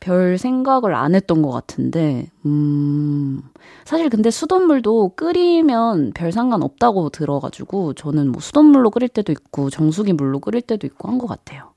[0.00, 3.42] 별 생각을 안 했던 것 같은데, 음,
[3.84, 10.14] 사실 근데 수돗물도 끓이면 별 상관 없다고 들어가지고, 저는 뭐 수돗물로 끓일 때도 있고, 정수기
[10.14, 11.73] 물로 끓일 때도 있고 한 것 같아요.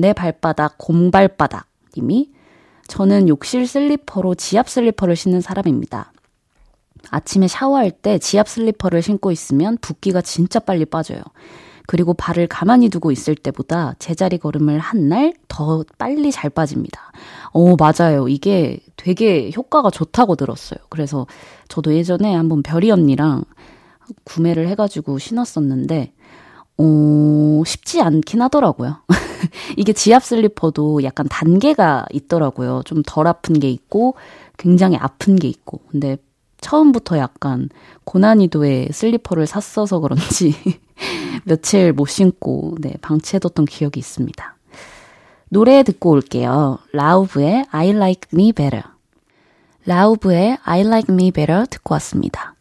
[0.00, 2.30] 내 발바닥, 곰발바닥 님이
[2.88, 6.12] 저는 욕실 슬리퍼로 지압 슬리퍼를 신는 사람입니다.
[7.10, 11.22] 아침에 샤워할 때 지압 슬리퍼를 신고 있으면 붓기가 진짜 빨리 빠져요.
[11.86, 17.12] 그리고 발을 가만히 두고 있을 때보다 제자리 걸음을 한 날 더 빨리 잘 빠집니다.
[17.52, 18.28] 어, 맞아요.
[18.28, 20.78] 이게 되게 효과가 좋다고 들었어요.
[20.88, 21.26] 그래서
[21.68, 23.44] 저도 예전에 한번 별이 언니랑
[24.24, 26.12] 구매를 해가지고 신었었는데,
[26.82, 28.96] 어, 쉽지 않긴 하더라고요.
[29.76, 32.82] 이게 지압 슬리퍼도 약간 단계가 있더라고요.
[32.86, 34.14] 좀 덜 아픈 게 있고,
[34.56, 35.80] 굉장히 아픈 게 있고.
[35.90, 36.16] 근데
[36.62, 37.68] 처음부터 약간
[38.04, 40.54] 고난이도의 슬리퍼를 샀어서 그런지
[41.44, 44.56] 며칠 못 신고, 네, 방치해뒀던 기억이 있습니다.
[45.50, 46.78] 노래 듣고 올게요.
[46.92, 48.84] Lauv의 I Like Me Better.
[49.84, 52.54] Lauv의 I Like Me Better 듣고 왔습니다.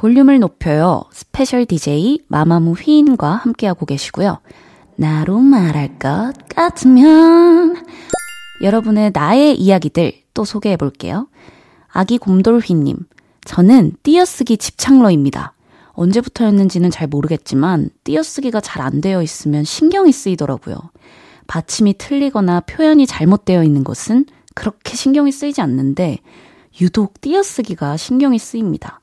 [0.00, 1.02] 볼륨을 높여요.
[1.12, 4.38] special DJ 마마무 휘인과 함께하고 계시고요.
[4.96, 7.84] 나로 말할 것 같으면
[8.62, 11.28] 여러분의 나의 이야기들 또 소개해 볼게요.
[11.86, 12.96] 아기 곰돌휘님,
[13.44, 15.52] 저는 띄어쓰기 집착러입니다.
[15.92, 20.78] 언제부터였는지는 잘 모르겠지만 띄어쓰기가 잘 안 되어 있으면 신경이 쓰이더라고요.
[21.46, 26.20] 받침이 틀리거나 표현이 잘못되어 있는 것은 그렇게 신경이 쓰이지 않는데
[26.80, 28.99] 유독 띄어쓰기가 신경이 쓰입니다.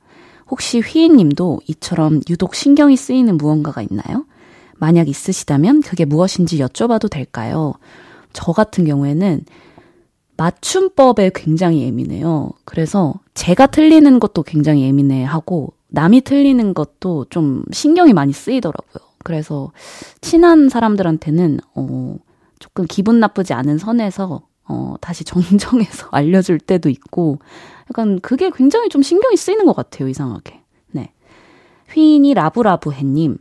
[0.50, 4.24] 혹시 휘인님도 이처럼 유독 신경이 쓰이는 무언가가 있나요?
[4.76, 7.74] 만약 있으시다면 그게 무엇인지 여쭤봐도 될까요?
[8.32, 9.44] 저 같은 경우에는
[10.36, 12.50] 맞춤법에 굉장히 예민해요.
[12.64, 19.04] 그래서 제가 틀리는 것도 굉장히 예민해하고 남이 틀리는 것도 좀 신경이 많이 쓰이더라고요.
[19.24, 19.72] 그래서
[20.20, 22.16] 친한 사람들한테는 어
[22.60, 27.38] 조금 기분 나쁘지 않은 선에서 어 다시 정정해서 알려줄 때도 있고
[27.90, 30.08] 약간 그게 굉장히 좀 신경이 쓰이는 것 같아요.
[30.08, 30.60] 이상하게.
[30.90, 31.12] 네.
[31.92, 33.38] 휘인이 love love해님.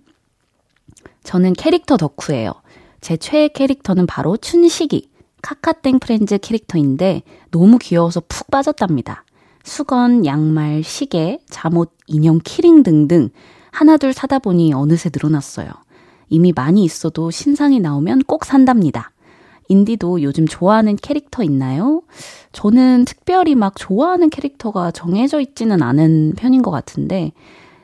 [1.23, 2.53] 저는 캐릭터 덕후예요.
[3.01, 5.09] 제 최애 캐릭터는 바로 춘식이.
[5.41, 9.23] 카카땡 프렌즈 캐릭터인데 너무 귀여워서 푹 빠졌답니다.
[9.63, 13.29] 수건, 양말, 시계, 잠옷, 인형, 키링 등등
[13.71, 15.69] 하나둘 사다 보니 어느새 늘어났어요.
[16.29, 19.11] 이미 많이 있어도 신상이 나오면 꼭 산답니다.
[19.69, 22.01] 인디도 요즘 좋아하는 캐릭터 있나요?
[22.51, 27.33] 저는 특별히 막 좋아하는 캐릭터가 정해져 있지는 않은 편인 것 같은데,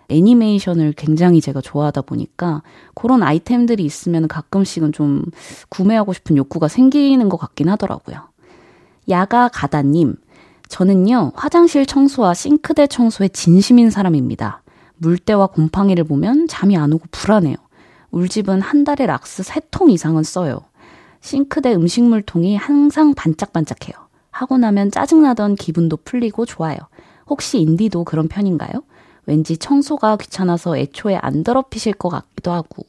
[0.10, 2.62] 애니메이션을 굉장히 제가 좋아하다 보니까
[2.94, 5.24] 그런 아이템들이 있으면 가끔씩은 좀
[5.70, 8.18] 구매하고 싶은 욕구가 생기는 것 같긴 하더라고요.
[9.10, 10.16] 야가 가다님,
[10.70, 14.64] 저는요, 화장실 청소와 싱크대 청소에 진심인 사람입니다.
[14.98, 17.56] 물때와 곰팡이를 보면 잠이 안 오고 불안해요.
[18.12, 20.62] 울집은 한 달에 락스 3통 이상은 써요.
[21.24, 23.96] 싱크대 음식물통이 항상 반짝반짝해요.
[24.30, 26.78] 하고 나면 짜증나던 기분도 풀리고 좋아요.
[27.28, 28.84] 혹시 인디도 그런 편인가요?
[29.26, 32.84] 왠지 청소가 귀찮아서 애초에 안 더럽히실 것 같기도 하고.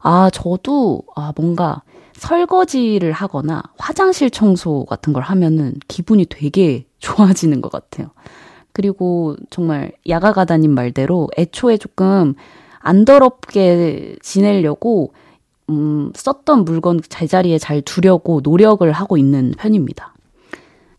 [0.00, 1.82] 아, 저도, 아, 뭔가
[2.14, 8.10] 설거지를 하거나 화장실 청소 같은 걸 하면은 기분이 되게 좋아지는 것 같아요.
[8.72, 12.34] 그리고 정말 야가가다님 말대로 애초에 조금
[12.80, 15.27] 안 더럽게 지내려고 음,
[16.14, 20.14] 썼던 물건 제자리에 잘 두려고 노력을 하고 있는 편입니다.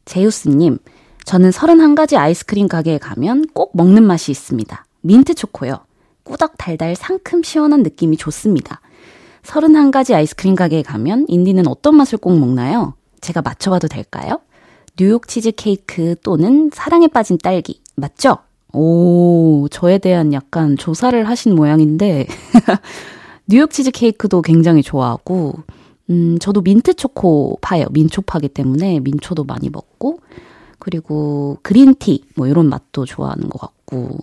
[0.06, 0.78] 제우스님,
[1.26, 4.86] 저는 31가지 아이스크림 가게에 가면 꼭 먹는 맛이 있습니다.
[5.02, 5.80] 민트 초코요.
[6.24, 8.82] 꾸덕 달달 상큼 시원한 느낌이 좋습니다.
[9.44, 12.94] 31가지 아이스크림 가게에 가면 인디는 어떤 맛을 꼭 먹나요?
[13.22, 14.40] 제가 맞춰봐도 될까요?
[14.98, 17.82] 뉴욕 치즈 케이크 또는 사랑에 빠진 딸기.
[17.96, 18.38] 맞죠?
[18.74, 22.28] 오, 저에 대한 약간 조사를 하신 모양인데,
[23.50, 25.56] 뉴욕 치즈 케이크도 굉장히 좋아하고,
[26.12, 27.88] 음, 저도 민트 초코 파예요.
[27.92, 30.20] 민초파기 때문에 민초도 많이 먹고,
[30.78, 34.20] 그리고 그린티, 뭐 이런 맛도 좋아하는 것 같고,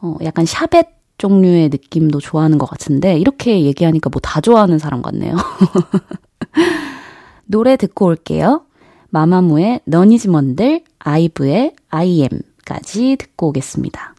[0.00, 0.88] 어, 약간 샤벳
[1.18, 5.36] 종류의 느낌도 좋아하는 것 같은데, 이렇게 얘기하니까 뭐 다 좋아하는 사람 같네요.
[7.44, 8.62] 노래 듣고 올게요.
[9.10, 14.15] 마마무의 너니즈먼들, 아이브의 IM까지 듣고 오겠습니다.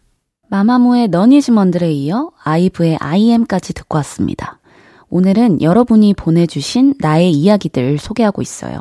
[0.50, 4.58] 마마무의 너니즈먼들에 이어 아이브의 IM까지 듣고 왔습니다.
[5.10, 8.80] 오늘은 여러분이 보내주신 나의 이야기들 소개하고 있어요.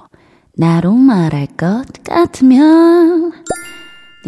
[0.56, 3.32] 나로 말할 것 같으면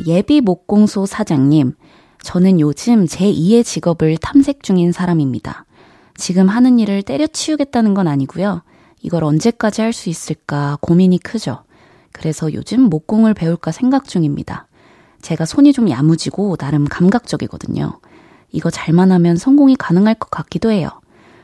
[0.06, 1.74] 예비 목공소 사장님,
[2.22, 5.66] 저는 요즘 제2의 직업을 탐색 중인 사람입니다.
[6.16, 8.64] 지금 하는 일을 때려치우겠다는 건 아니고요.
[9.02, 11.64] 이걸 언제까지 할 수 있을까 고민이 크죠.
[12.12, 14.68] 그래서 요즘 목공을 배울까 생각 중입니다.
[15.22, 18.00] 제가 손이 좀 야무지고 나름 감각적이거든요.
[18.52, 20.90] 이거 잘만 하면 성공이 가능할 것 같기도 해요.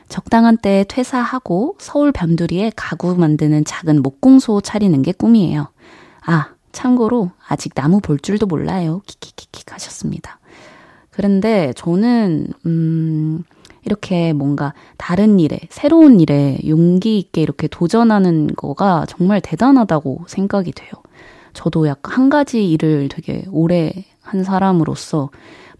[0.08, 5.68] 적당한 때에 퇴사하고 서울 변두리에 가구 만드는 작은 목공소 차리는 게 꿈이에요.
[6.24, 9.02] 아, 참고로 아직 나무 볼 줄도 몰라요.
[9.06, 10.38] 키키키키 하셨습니다.
[11.10, 13.42] 그런데 저는, 음,
[13.82, 20.90] 이렇게 뭔가 다른 일에, 새로운 일에 용기 있게 이렇게 도전하는 거가 정말 대단하다고 생각이 돼요.
[21.56, 25.30] 저도 약간 한 가지 일을 되게 오래 한 사람으로서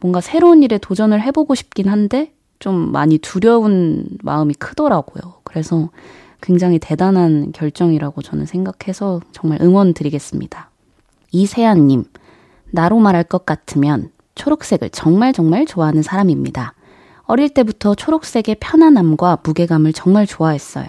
[0.01, 5.35] 뭔가 새로운 일에 도전을 해보고 싶긴 한데 좀 많이 두려운 마음이 크더라고요.
[5.45, 5.91] 그래서
[6.41, 10.71] 굉장히 대단한 결정이라고 저는 생각해서 정말 응원 드리겠습니다.
[11.33, 12.05] 이세연님,
[12.71, 16.73] 나로 말할 것 같으면 초록색을 정말 정말 좋아하는 사람입니다.
[17.25, 20.87] 어릴 때부터 초록색의 편안함과 무게감을 정말 좋아했어요.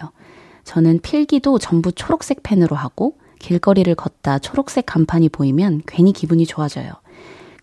[0.63, 6.91] 저는 필기도 전부 초록색 펜으로 하고 길거리를 걷다 초록색 간판이 보이면 괜히 기분이 좋아져요.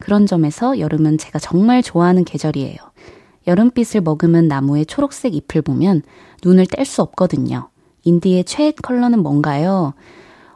[0.00, 2.76] 그런 점에서 여름은 제가 정말 좋아하는 계절이에요.
[3.46, 6.02] 여름빛을 머금은 나무의 초록색 잎을 보면
[6.44, 7.68] 눈을 뗄 수 없거든요.
[8.02, 9.94] 인디의 최애 컬러는 뭔가요?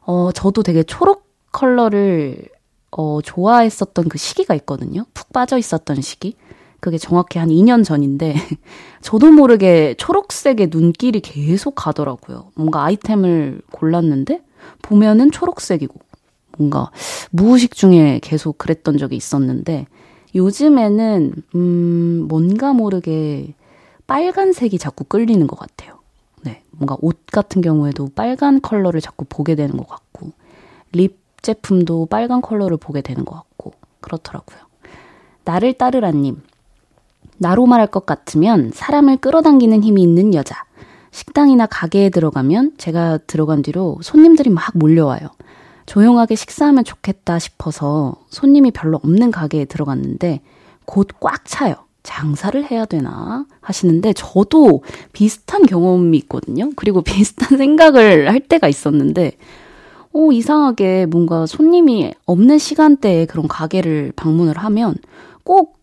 [0.02, 2.48] 어, 저도 되게 초록 컬러를
[2.90, 5.04] 어, 좋아했었던 그 시기가 있거든요.
[5.14, 6.36] 푹 빠져 있었던 시기.
[6.80, 8.34] 그게 정확히 한 2년 전인데,
[9.02, 12.52] 저도 모르게 초록색에 눈길이 계속 가더라고요.
[12.54, 14.42] 뭔가 아이템을 골랐는데,
[14.82, 15.98] 보면은 초록색이고,
[16.56, 16.90] 뭔가
[17.30, 19.86] 무의식 중에 계속 그랬던 적이 있었는데,
[20.34, 23.54] 요즘에는, 음, 뭔가 모르게
[24.06, 25.98] 빨간색이 자꾸 끌리는 것 같아요.
[26.42, 26.62] 네.
[26.70, 30.32] 뭔가 옷 같은 경우에도 빨간 컬러를 자꾸 보게 되는 것 같고,
[30.92, 34.58] lip 제품도 빨간 컬러를 보게 되는 것 같고, 그렇더라고요.
[35.44, 36.42] 나를 따르라님.
[37.38, 40.64] 나로 말할 것 같으면 사람을 끌어당기는 힘이 있는 여자.
[41.18, 45.28] 식당이나 가게에 들어가면 제가 들어간 뒤로 손님들이 막 몰려와요.
[45.86, 50.40] 조용하게 식사하면 좋겠다 싶어서 손님이 별로 없는 가게에 들어갔는데
[50.86, 51.74] 곧 꽉 차요.
[52.04, 56.70] 장사를 해야 되나 하시는데 저도 비슷한 경험이 있거든요.
[56.76, 59.32] 그리고 비슷한 생각을 할 때가 있었는데
[60.14, 64.94] 어, 이상하게 뭔가 손님이 없는 시간대에 그런 가게를 방문을 하면
[65.44, 65.78] 꼭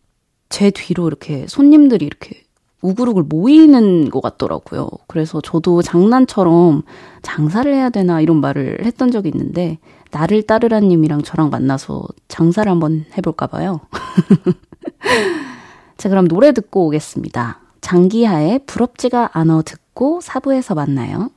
[0.50, 2.45] 제 뒤로 이렇게 손님들이 이렇게
[2.86, 4.88] 우글우글 모이는 것 같더라고요.
[5.08, 6.84] 그래서 저도 장난처럼
[7.22, 9.80] 장사를 해야 되나 이런 말을 했던 적이 있는데
[10.12, 13.82] 나를 따르라님이랑 저랑 만나서 장사를 한번 해볼까 봐요.
[15.98, 17.60] 자, 그럼 노래 듣고 오겠습니다.
[17.82, 21.30] 장기하의 부럽지가 않어 듣고 사부에서 만나요.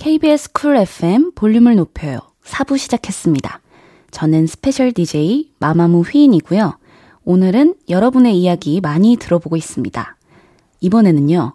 [0.00, 2.20] KBS 쿨 FM 볼륨을 높여요.
[2.44, 3.60] 4부 시작했습니다.
[4.10, 6.78] 저는 special DJ 마마무 휘인이고요.
[7.24, 10.16] 오늘은 여러분의 이야기 많이 들어보고 있습니다.
[10.80, 11.52] 이번에는요.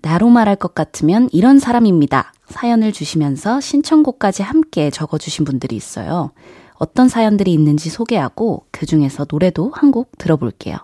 [0.00, 2.32] 나로 말할 것 같으면 이런 사람입니다.
[2.46, 6.30] 사연을 주시면서 신청곡까지 함께 적어주신 분들이 있어요.
[6.74, 10.76] 어떤 사연들이 있는지 소개하고 그 중에서 노래도 한 곡 들어볼게요.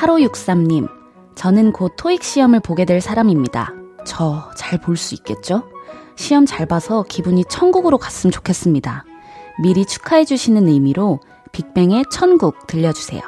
[0.00, 0.88] 8563님,
[1.34, 3.74] 저는 곧 토익 시험을 보게 될 사람입니다.
[4.06, 5.64] 저 잘 볼 수 있겠죠?
[6.16, 9.04] 시험 잘 봐서 기분이 천국으로 갔으면 좋겠습니다.
[9.62, 11.20] 미리 축하해 주시는 의미로
[11.52, 13.20] 빅뱅의 천국 들려주세요.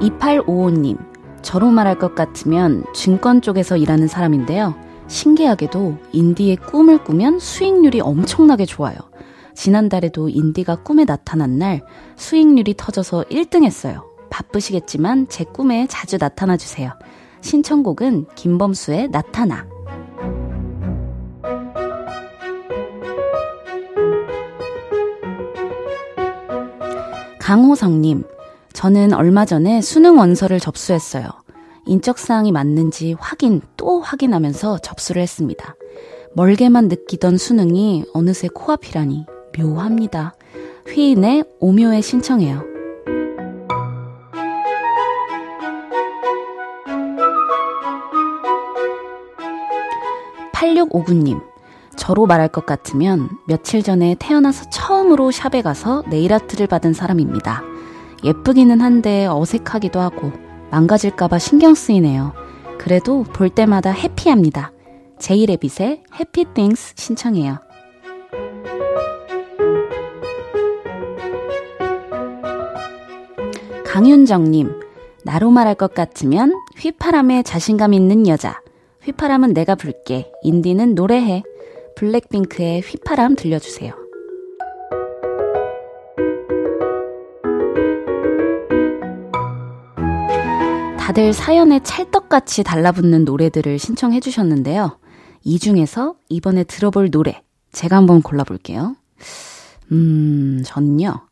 [0.00, 0.98] 2855님,
[1.42, 4.74] 저로 말할 것 같으면 증권 쪽에서 일하는 사람인데요.
[5.08, 8.96] 신기하게도 인디의 꿈을 꾸면 수익률이 엄청나게 좋아요.
[9.56, 11.82] 지난달에도 인디가 꿈에 나타난 날
[12.14, 14.04] 수익률이 터져서 1등 했어요.
[14.30, 16.92] 바쁘시겠지만 제 꿈에 자주 나타나 주세요.
[17.40, 19.66] 신청곡은 김범수의 나타나.
[27.40, 28.24] 강호성님,
[28.72, 31.28] 저는 얼마 전에 수능 원서를 접수했어요.
[31.86, 35.76] 인적사항이 맞는지 확인 또 확인하면서 접수를 했습니다.
[36.34, 39.26] 멀게만 느끼던 수능이 어느새 코앞이라니
[39.58, 40.34] 묘합니다.
[40.88, 42.76] 휘인의 오묘에 신청해요.
[50.52, 51.42] 8659님,
[51.96, 57.62] 저로 말할 것 같으면 며칠 전에 태어나서 처음으로 샵에 가서 네일 아트를 받은 사람입니다.
[58.24, 60.32] 예쁘기는 한데 어색하기도 하고
[60.70, 62.32] 망가질까봐 신경 쓰이네요.
[62.78, 64.72] 그래도 볼 때마다 해피합니다.
[65.18, 67.65] 제이레빗의 해피 띵스 신청해요.
[73.96, 74.78] 강윤정님,
[75.24, 78.60] 나로 말할 것 같으면 휘파람에 자신감 있는 여자.
[79.04, 80.30] 휘파람은 내가 불게.
[80.42, 81.42] 인디는 노래해.
[81.96, 83.94] 블랙핑크의 휘파람 들려주세요.
[90.98, 94.98] 다들 사연에 찰떡같이 달라붙는 노래들을 신청해 주셨는데요.
[95.42, 97.40] 이 중에서 이번에 들어볼 노래
[97.72, 98.94] 제가 한번 골라볼게요.
[99.90, 101.25] 음, 저는요.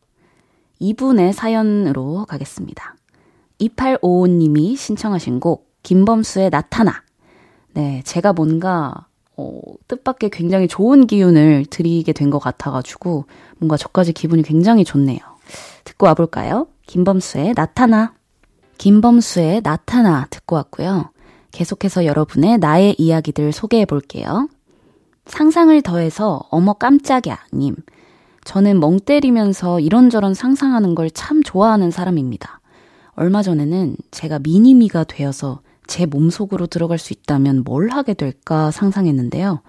[0.79, 2.97] 이분의 사연으로 가겠습니다.
[3.61, 7.03] 2855님이 신청하신 곡, 김범수의 나타나.
[7.73, 9.07] 네, 제가 뭔가,
[9.37, 13.27] 어, 뜻밖의 굉장히 좋은 기운을 드리게 된 것 같아가지고,
[13.59, 15.19] 뭔가 저까지 기분이 굉장히 좋네요.
[15.85, 16.69] 듣고 와볼까요?
[16.87, 18.15] 김범수의 나타나.
[18.79, 21.11] 김범수의 나타나 듣고 왔고요.
[21.53, 24.49] 계속해서 여러분의 나의 이야기들 소개해 볼게요.
[25.27, 27.77] 상상을 더해서 어머 깜짝이야 님.
[28.45, 32.61] 저는 멍 때리면서 이런저런 상상하는 걸 참 좋아하는 사람입니다.
[33.15, 39.61] 얼마 전에는 제가 미니미가 되어서 제 몸속으로 들어갈 수 있다면 뭘 하게 될까 상상했는데요.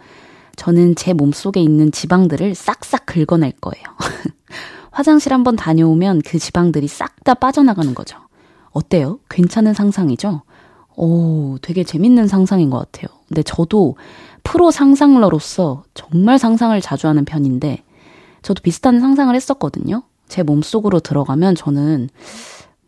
[0.56, 3.86] 저는 제 몸속에 있는 지방들을 싹싹 긁어낼 거예요.
[4.92, 8.20] 화장실 한번 다녀오면 그 지방들이 싹 다 빠져나가는 거죠.
[8.70, 9.18] 어때요?
[9.30, 10.44] 괜찮은 상상이죠?
[10.96, 13.08] 오, 되게 재밌는 상상인 것 같아요.
[13.28, 13.98] 근데 저도
[14.44, 17.84] 프로 상상러로서 정말 상상을 자주 하는 편인데,
[18.46, 20.04] 저도 비슷한 상상을 했었거든요.
[20.28, 22.10] 제 몸속으로 들어가면 저는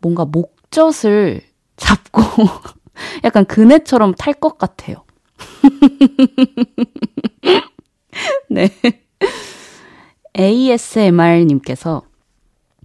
[0.00, 1.42] 뭔가 목젖을
[1.76, 2.22] 잡고
[3.24, 5.02] 약간 그네처럼 탈 것 같아요.
[8.48, 8.70] 네.
[10.38, 12.02] ASMR님께서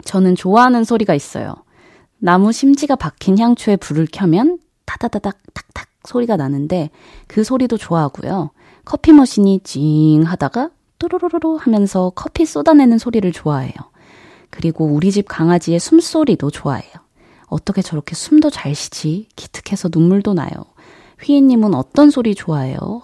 [0.04, 1.54] 저는 좋아하는 소리가 있어요.
[2.18, 6.90] 나무 심지가 박힌 향초에 불을 켜면 타다다닥 탁탁 소리가 나는데
[7.28, 8.50] 그 소리도 좋아하고요.
[8.84, 10.72] 커피 머신이 찡 하다가
[11.10, 13.74] 또로로로 하면서 커피 쏟아내는 소리를 좋아해요.
[14.50, 16.94] 그리고 우리 집 강아지의 숨소리도 좋아해요.
[17.48, 19.28] 어떻게 저렇게 숨도 잘 쉬지?
[19.36, 20.50] 기특해서 눈물도 나요.
[21.22, 23.02] 휘인님은 어떤 소리 좋아해요?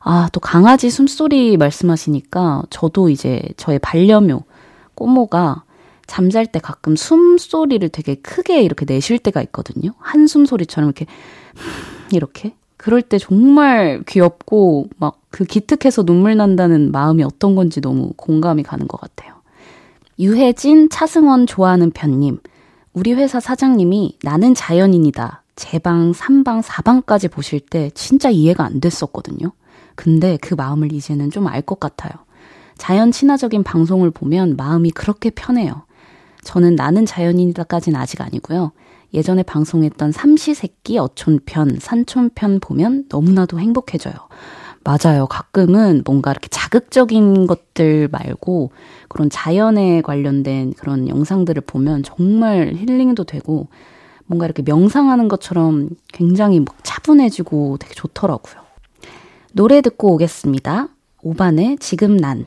[0.00, 4.42] 아, 또 강아지 숨소리 말씀하시니까 저도 이제 저의 반려묘,
[4.94, 5.64] 꼬모가
[6.06, 9.92] 잠잘 때 가끔 숨소리를 되게 크게 이렇게 내쉴 때가 있거든요.
[9.98, 11.06] 한숨 소리처럼 이렇게,
[12.12, 12.54] 이렇게.
[12.76, 19.00] 그럴 때 정말 귀엽고 막그 기특해서 눈물 난다는 마음이 어떤 건지 너무 공감이 가는 것
[19.00, 19.34] 같아요.
[20.18, 22.38] 유혜진, 차승원 좋아하는 편님.
[22.92, 25.42] 우리 회사 사장님이 나는 자연인이다.
[25.54, 29.52] 제 방, 3방, 4방까지 보실 때 진짜 이해가 안 됐었거든요.
[29.94, 32.12] 근데 그 마음을 이제는 좀 알 것 같아요.
[32.76, 35.82] 자연 친화적인 방송을 보면 마음이 그렇게 편해요.
[36.44, 38.72] 저는 나는 자연인이다까지는 아직 아니고요.
[39.14, 44.14] 예전에 방송했던 삼시세끼 어촌편, 산촌편 보면 너무나도 행복해져요.
[44.88, 45.26] 맞아요.
[45.26, 48.70] 가끔은 뭔가 이렇게 자극적인 것들 말고
[49.10, 53.68] 그런 자연에 관련된 그런 영상들을 보면 정말 힐링도 되고
[54.24, 58.62] 뭔가 이렇게 명상하는 것처럼 굉장히 막 차분해지고 되게 좋더라고요.
[59.52, 60.88] 노래 듣고 오겠습니다.
[61.22, 62.46] 오반의 지금 난.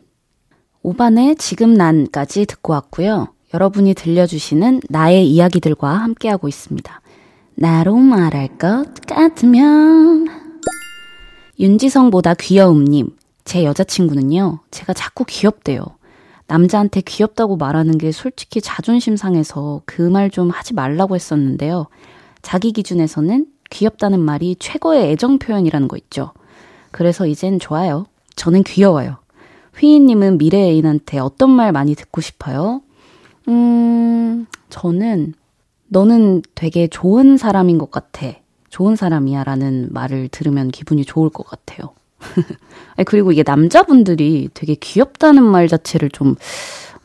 [0.81, 3.27] 오반의 지금 난까지 듣고 왔고요.
[3.53, 7.01] 여러분이 들려주시는 나의 이야기들과 함께하고 있습니다.
[7.53, 10.40] 나로 말할 것 같으면
[11.61, 15.79] 윤지성보다 귀여움님 제 여자친구는요 제가 자꾸 귀엽대요.
[16.47, 21.85] 남자한테 귀엽다고 말하는 게 솔직히 자존심 상해서 그 말 좀 하지 말라고 했었는데요.
[22.41, 26.31] 자기 기준에서는 귀엽다는 말이 최고의 애정 표현이라는 거 있죠.
[26.89, 28.05] 그래서 이젠 좋아요.
[28.35, 29.17] 저는 귀여워요.
[29.77, 32.81] 휘인님은 미래 애인한테 어떤 말 많이 듣고 싶어요?
[33.47, 35.35] 음, 저는
[35.89, 38.33] 너는 되게 좋은 사람인 것 같아.
[38.71, 41.89] 좋은 사람이야 라는 말을 들으면 기분이 좋을 것 같아요.
[43.05, 46.35] 그리고 이게 남자분들이 되게 귀엽다는 말 자체를 좀,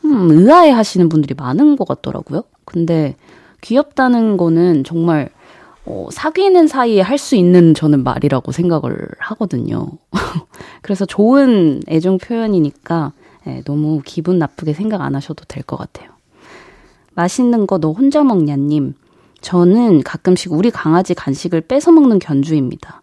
[0.05, 2.43] 음, 의아해 하시는 분들이 많은 것 같더라고요.
[2.65, 3.15] 근데
[3.61, 5.29] 귀엽다는 거는 정말,
[5.85, 9.87] 어, 사귀는 사이에 할 수 있는 저는 말이라고 생각을 하거든요.
[10.81, 13.11] 그래서 좋은 애정 표현이니까
[13.45, 16.09] 네, 너무 기분 나쁘게 생각 안 하셔도 될 것 같아요.
[17.15, 18.93] 맛있는 거 너 혼자 먹냐님.
[19.41, 23.01] 저는 가끔씩 우리 강아지 간식을 뺏어 먹는 견주입니다.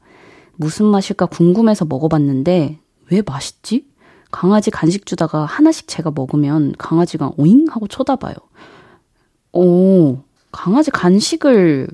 [0.57, 2.78] 무슨 맛일까 궁금해서 먹어봤는데
[3.11, 3.87] 왜 맛있지?
[4.30, 8.35] 강아지 간식 주다가 하나씩 제가 먹으면 강아지가 오잉 하고 쳐다봐요.
[9.53, 10.18] 오,
[10.51, 11.89] 강아지 간식을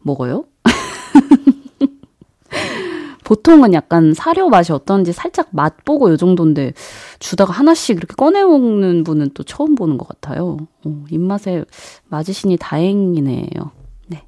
[0.00, 0.44] 먹어요?
[3.26, 6.74] 보통은 약간 사료 맛이 어떤지 살짝 맛보고 요 정도인데
[7.18, 10.58] 주다가 하나씩 이렇게 꺼내 먹는 분은 또 처음 보는 것 같아요.
[10.84, 11.64] 어, 입맛에
[12.04, 13.72] 맞으시니 다행이네요.
[14.06, 14.22] 네.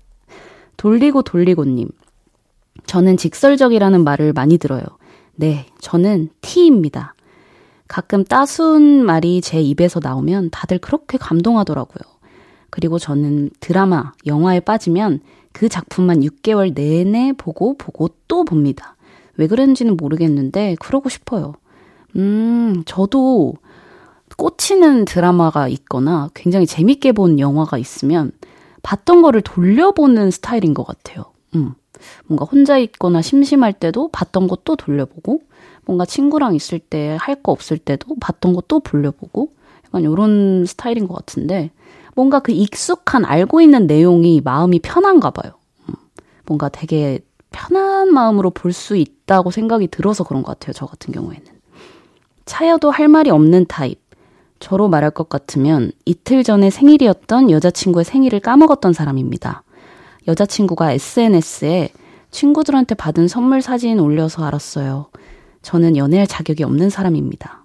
[0.77, 1.89] 돌리고 돌리고님.
[2.87, 4.83] 저는 직설적이라는 말을 많이 들어요.
[5.37, 7.15] 네, 저는 T입니다.
[7.87, 12.08] 가끔 따순 말이 제 입에서 나오면 다들 그렇게 감동하더라고요.
[12.71, 15.21] 그리고 저는 드라마, 영화에 빠지면
[15.53, 18.97] 그 작품만 6개월 내내 보고 보고 또 봅니다.
[19.37, 21.55] 왜 그런지는 모르겠는데 그러고 싶어요.
[22.17, 23.55] 음, 저도
[24.37, 28.33] 꽂히는 드라마가 있거나 굉장히 재밌게 본 영화가 있으면
[28.83, 31.25] 봤던 거를 돌려보는 스타일인 것 같아요.
[31.55, 31.73] 음.
[32.27, 35.41] 뭔가 혼자 있거나 심심할 때도 봤던 거 또 돌려보고
[35.87, 39.51] 뭔가 친구랑 있을 때 할 거 없을 때도 봤던 거 또 돌려보고
[39.87, 41.71] 약간 이런 스타일인 것 같은데
[42.19, 45.53] 뭔가 그 익숙한 알고 있는 내용이 마음이 편한가 봐요.
[45.89, 45.95] 음,
[46.47, 47.21] 뭔가 되게
[47.53, 50.73] 편한 마음으로 볼 수 있다고 생각이 들어서 그런 것 같아요.
[50.73, 51.47] 저 같은 경우에는.
[52.45, 54.01] 차여도 할 말이 없는 타입.
[54.59, 59.63] 저로 말할 것 같으면 이틀 전에 생일이었던 여자친구의 생일을 까먹었던 사람입니다.
[60.27, 61.91] 여자친구가 SNS에
[62.33, 65.07] 친구들한테 받은 선물 사진 올려서 알았어요.
[65.63, 67.63] 저는 연애할 자격이 없는 사람입니다.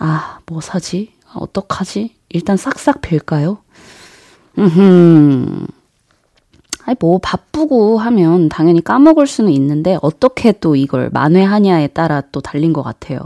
[0.00, 1.12] 아, 뭐 사지?
[1.32, 2.16] 어떡하지?
[2.30, 3.58] 일단 싹싹 빌까요?
[4.58, 5.66] 음,
[6.84, 12.72] 아니, 뭐, 바쁘고 하면 당연히 까먹을 수는 있는데, 어떻게 또 이걸 만회하냐에 따라 또 달린
[12.72, 13.18] 것 같아요.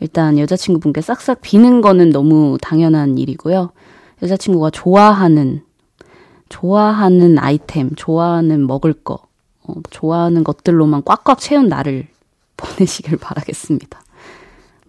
[0.00, 3.70] 일단 여자친구분께 싹싹 비는 거는 너무 당연한 일이고요.
[4.22, 5.62] 여자친구가 좋아하는,
[6.48, 9.20] 좋아하는 아이템, 좋아하는 먹을 거,
[9.62, 12.08] 어, 좋아하는 것들로만 꽉꽉 채운 나를
[12.58, 14.02] 보내시길 바라겠습니다.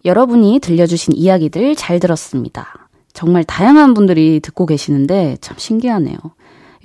[0.03, 2.82] 여러분이 들려주신 이야기들 잘 들었습니다.
[3.14, 6.18] 정말 다양한 분들이 듣고 계시는데 참 신기하네요.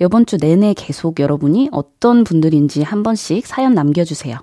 [0.01, 4.37] 이번 주 내내 계속 여러분이 어떤 분들인지 한 번씩 사연 남겨주세요.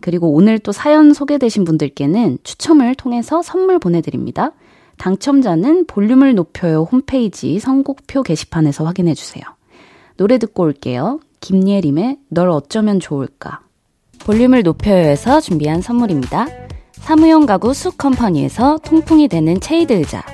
[0.00, 4.52] 그리고 오늘 또 사연 소개되신 분들께는 추첨을 통해서 선물 보내드립니다.
[4.96, 9.42] 당첨자는 볼륨을 높여요 홈페이지 선곡표 게시판에서 확인해주세요.
[10.16, 11.20] 노래 듣고 올게요.
[11.40, 13.60] 김예림의 널 어쩌면 좋을까.
[14.20, 16.46] 볼륨을 높여요에서 준비한 선물입니다.
[16.92, 20.33] 사무용 가구 수 컴퍼니에서 통풍이 되는 체이드 의자.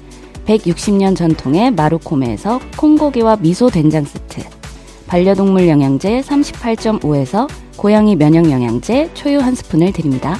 [0.45, 4.41] 160년 전통의 마루코메에서 콩고기와 미소 된장 세트,
[5.07, 10.37] 반려동물 영양제 38.5에서 고양이 면역 영양제 초유 한 스푼을 드립니다.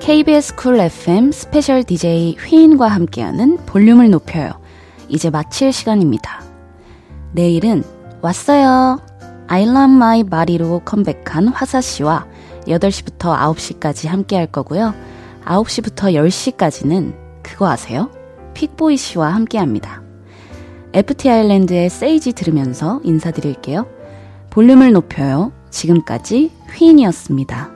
[0.00, 4.52] KBS 쿨 FM special DJ 휘인과 함께하는 볼륨을 높여요.
[5.08, 6.53] 이제 마칠 시간입니다.
[7.34, 7.82] 내일은
[8.22, 9.00] 왔어요.
[9.48, 12.26] I love my body로 컴백한 화사 씨와
[12.66, 14.94] 8시부터 9시까지 함께 할 거고요.
[15.44, 18.10] 9시부터 10시까지는 그거 아세요?
[18.54, 20.00] 픽보이 씨와 함께 합니다.
[20.92, 23.86] FT 아일랜드의 Sage 들으면서 인사드릴게요.
[24.50, 25.52] 볼륨을 높여요.
[25.70, 27.72] 지금까지 휘인이었습니다.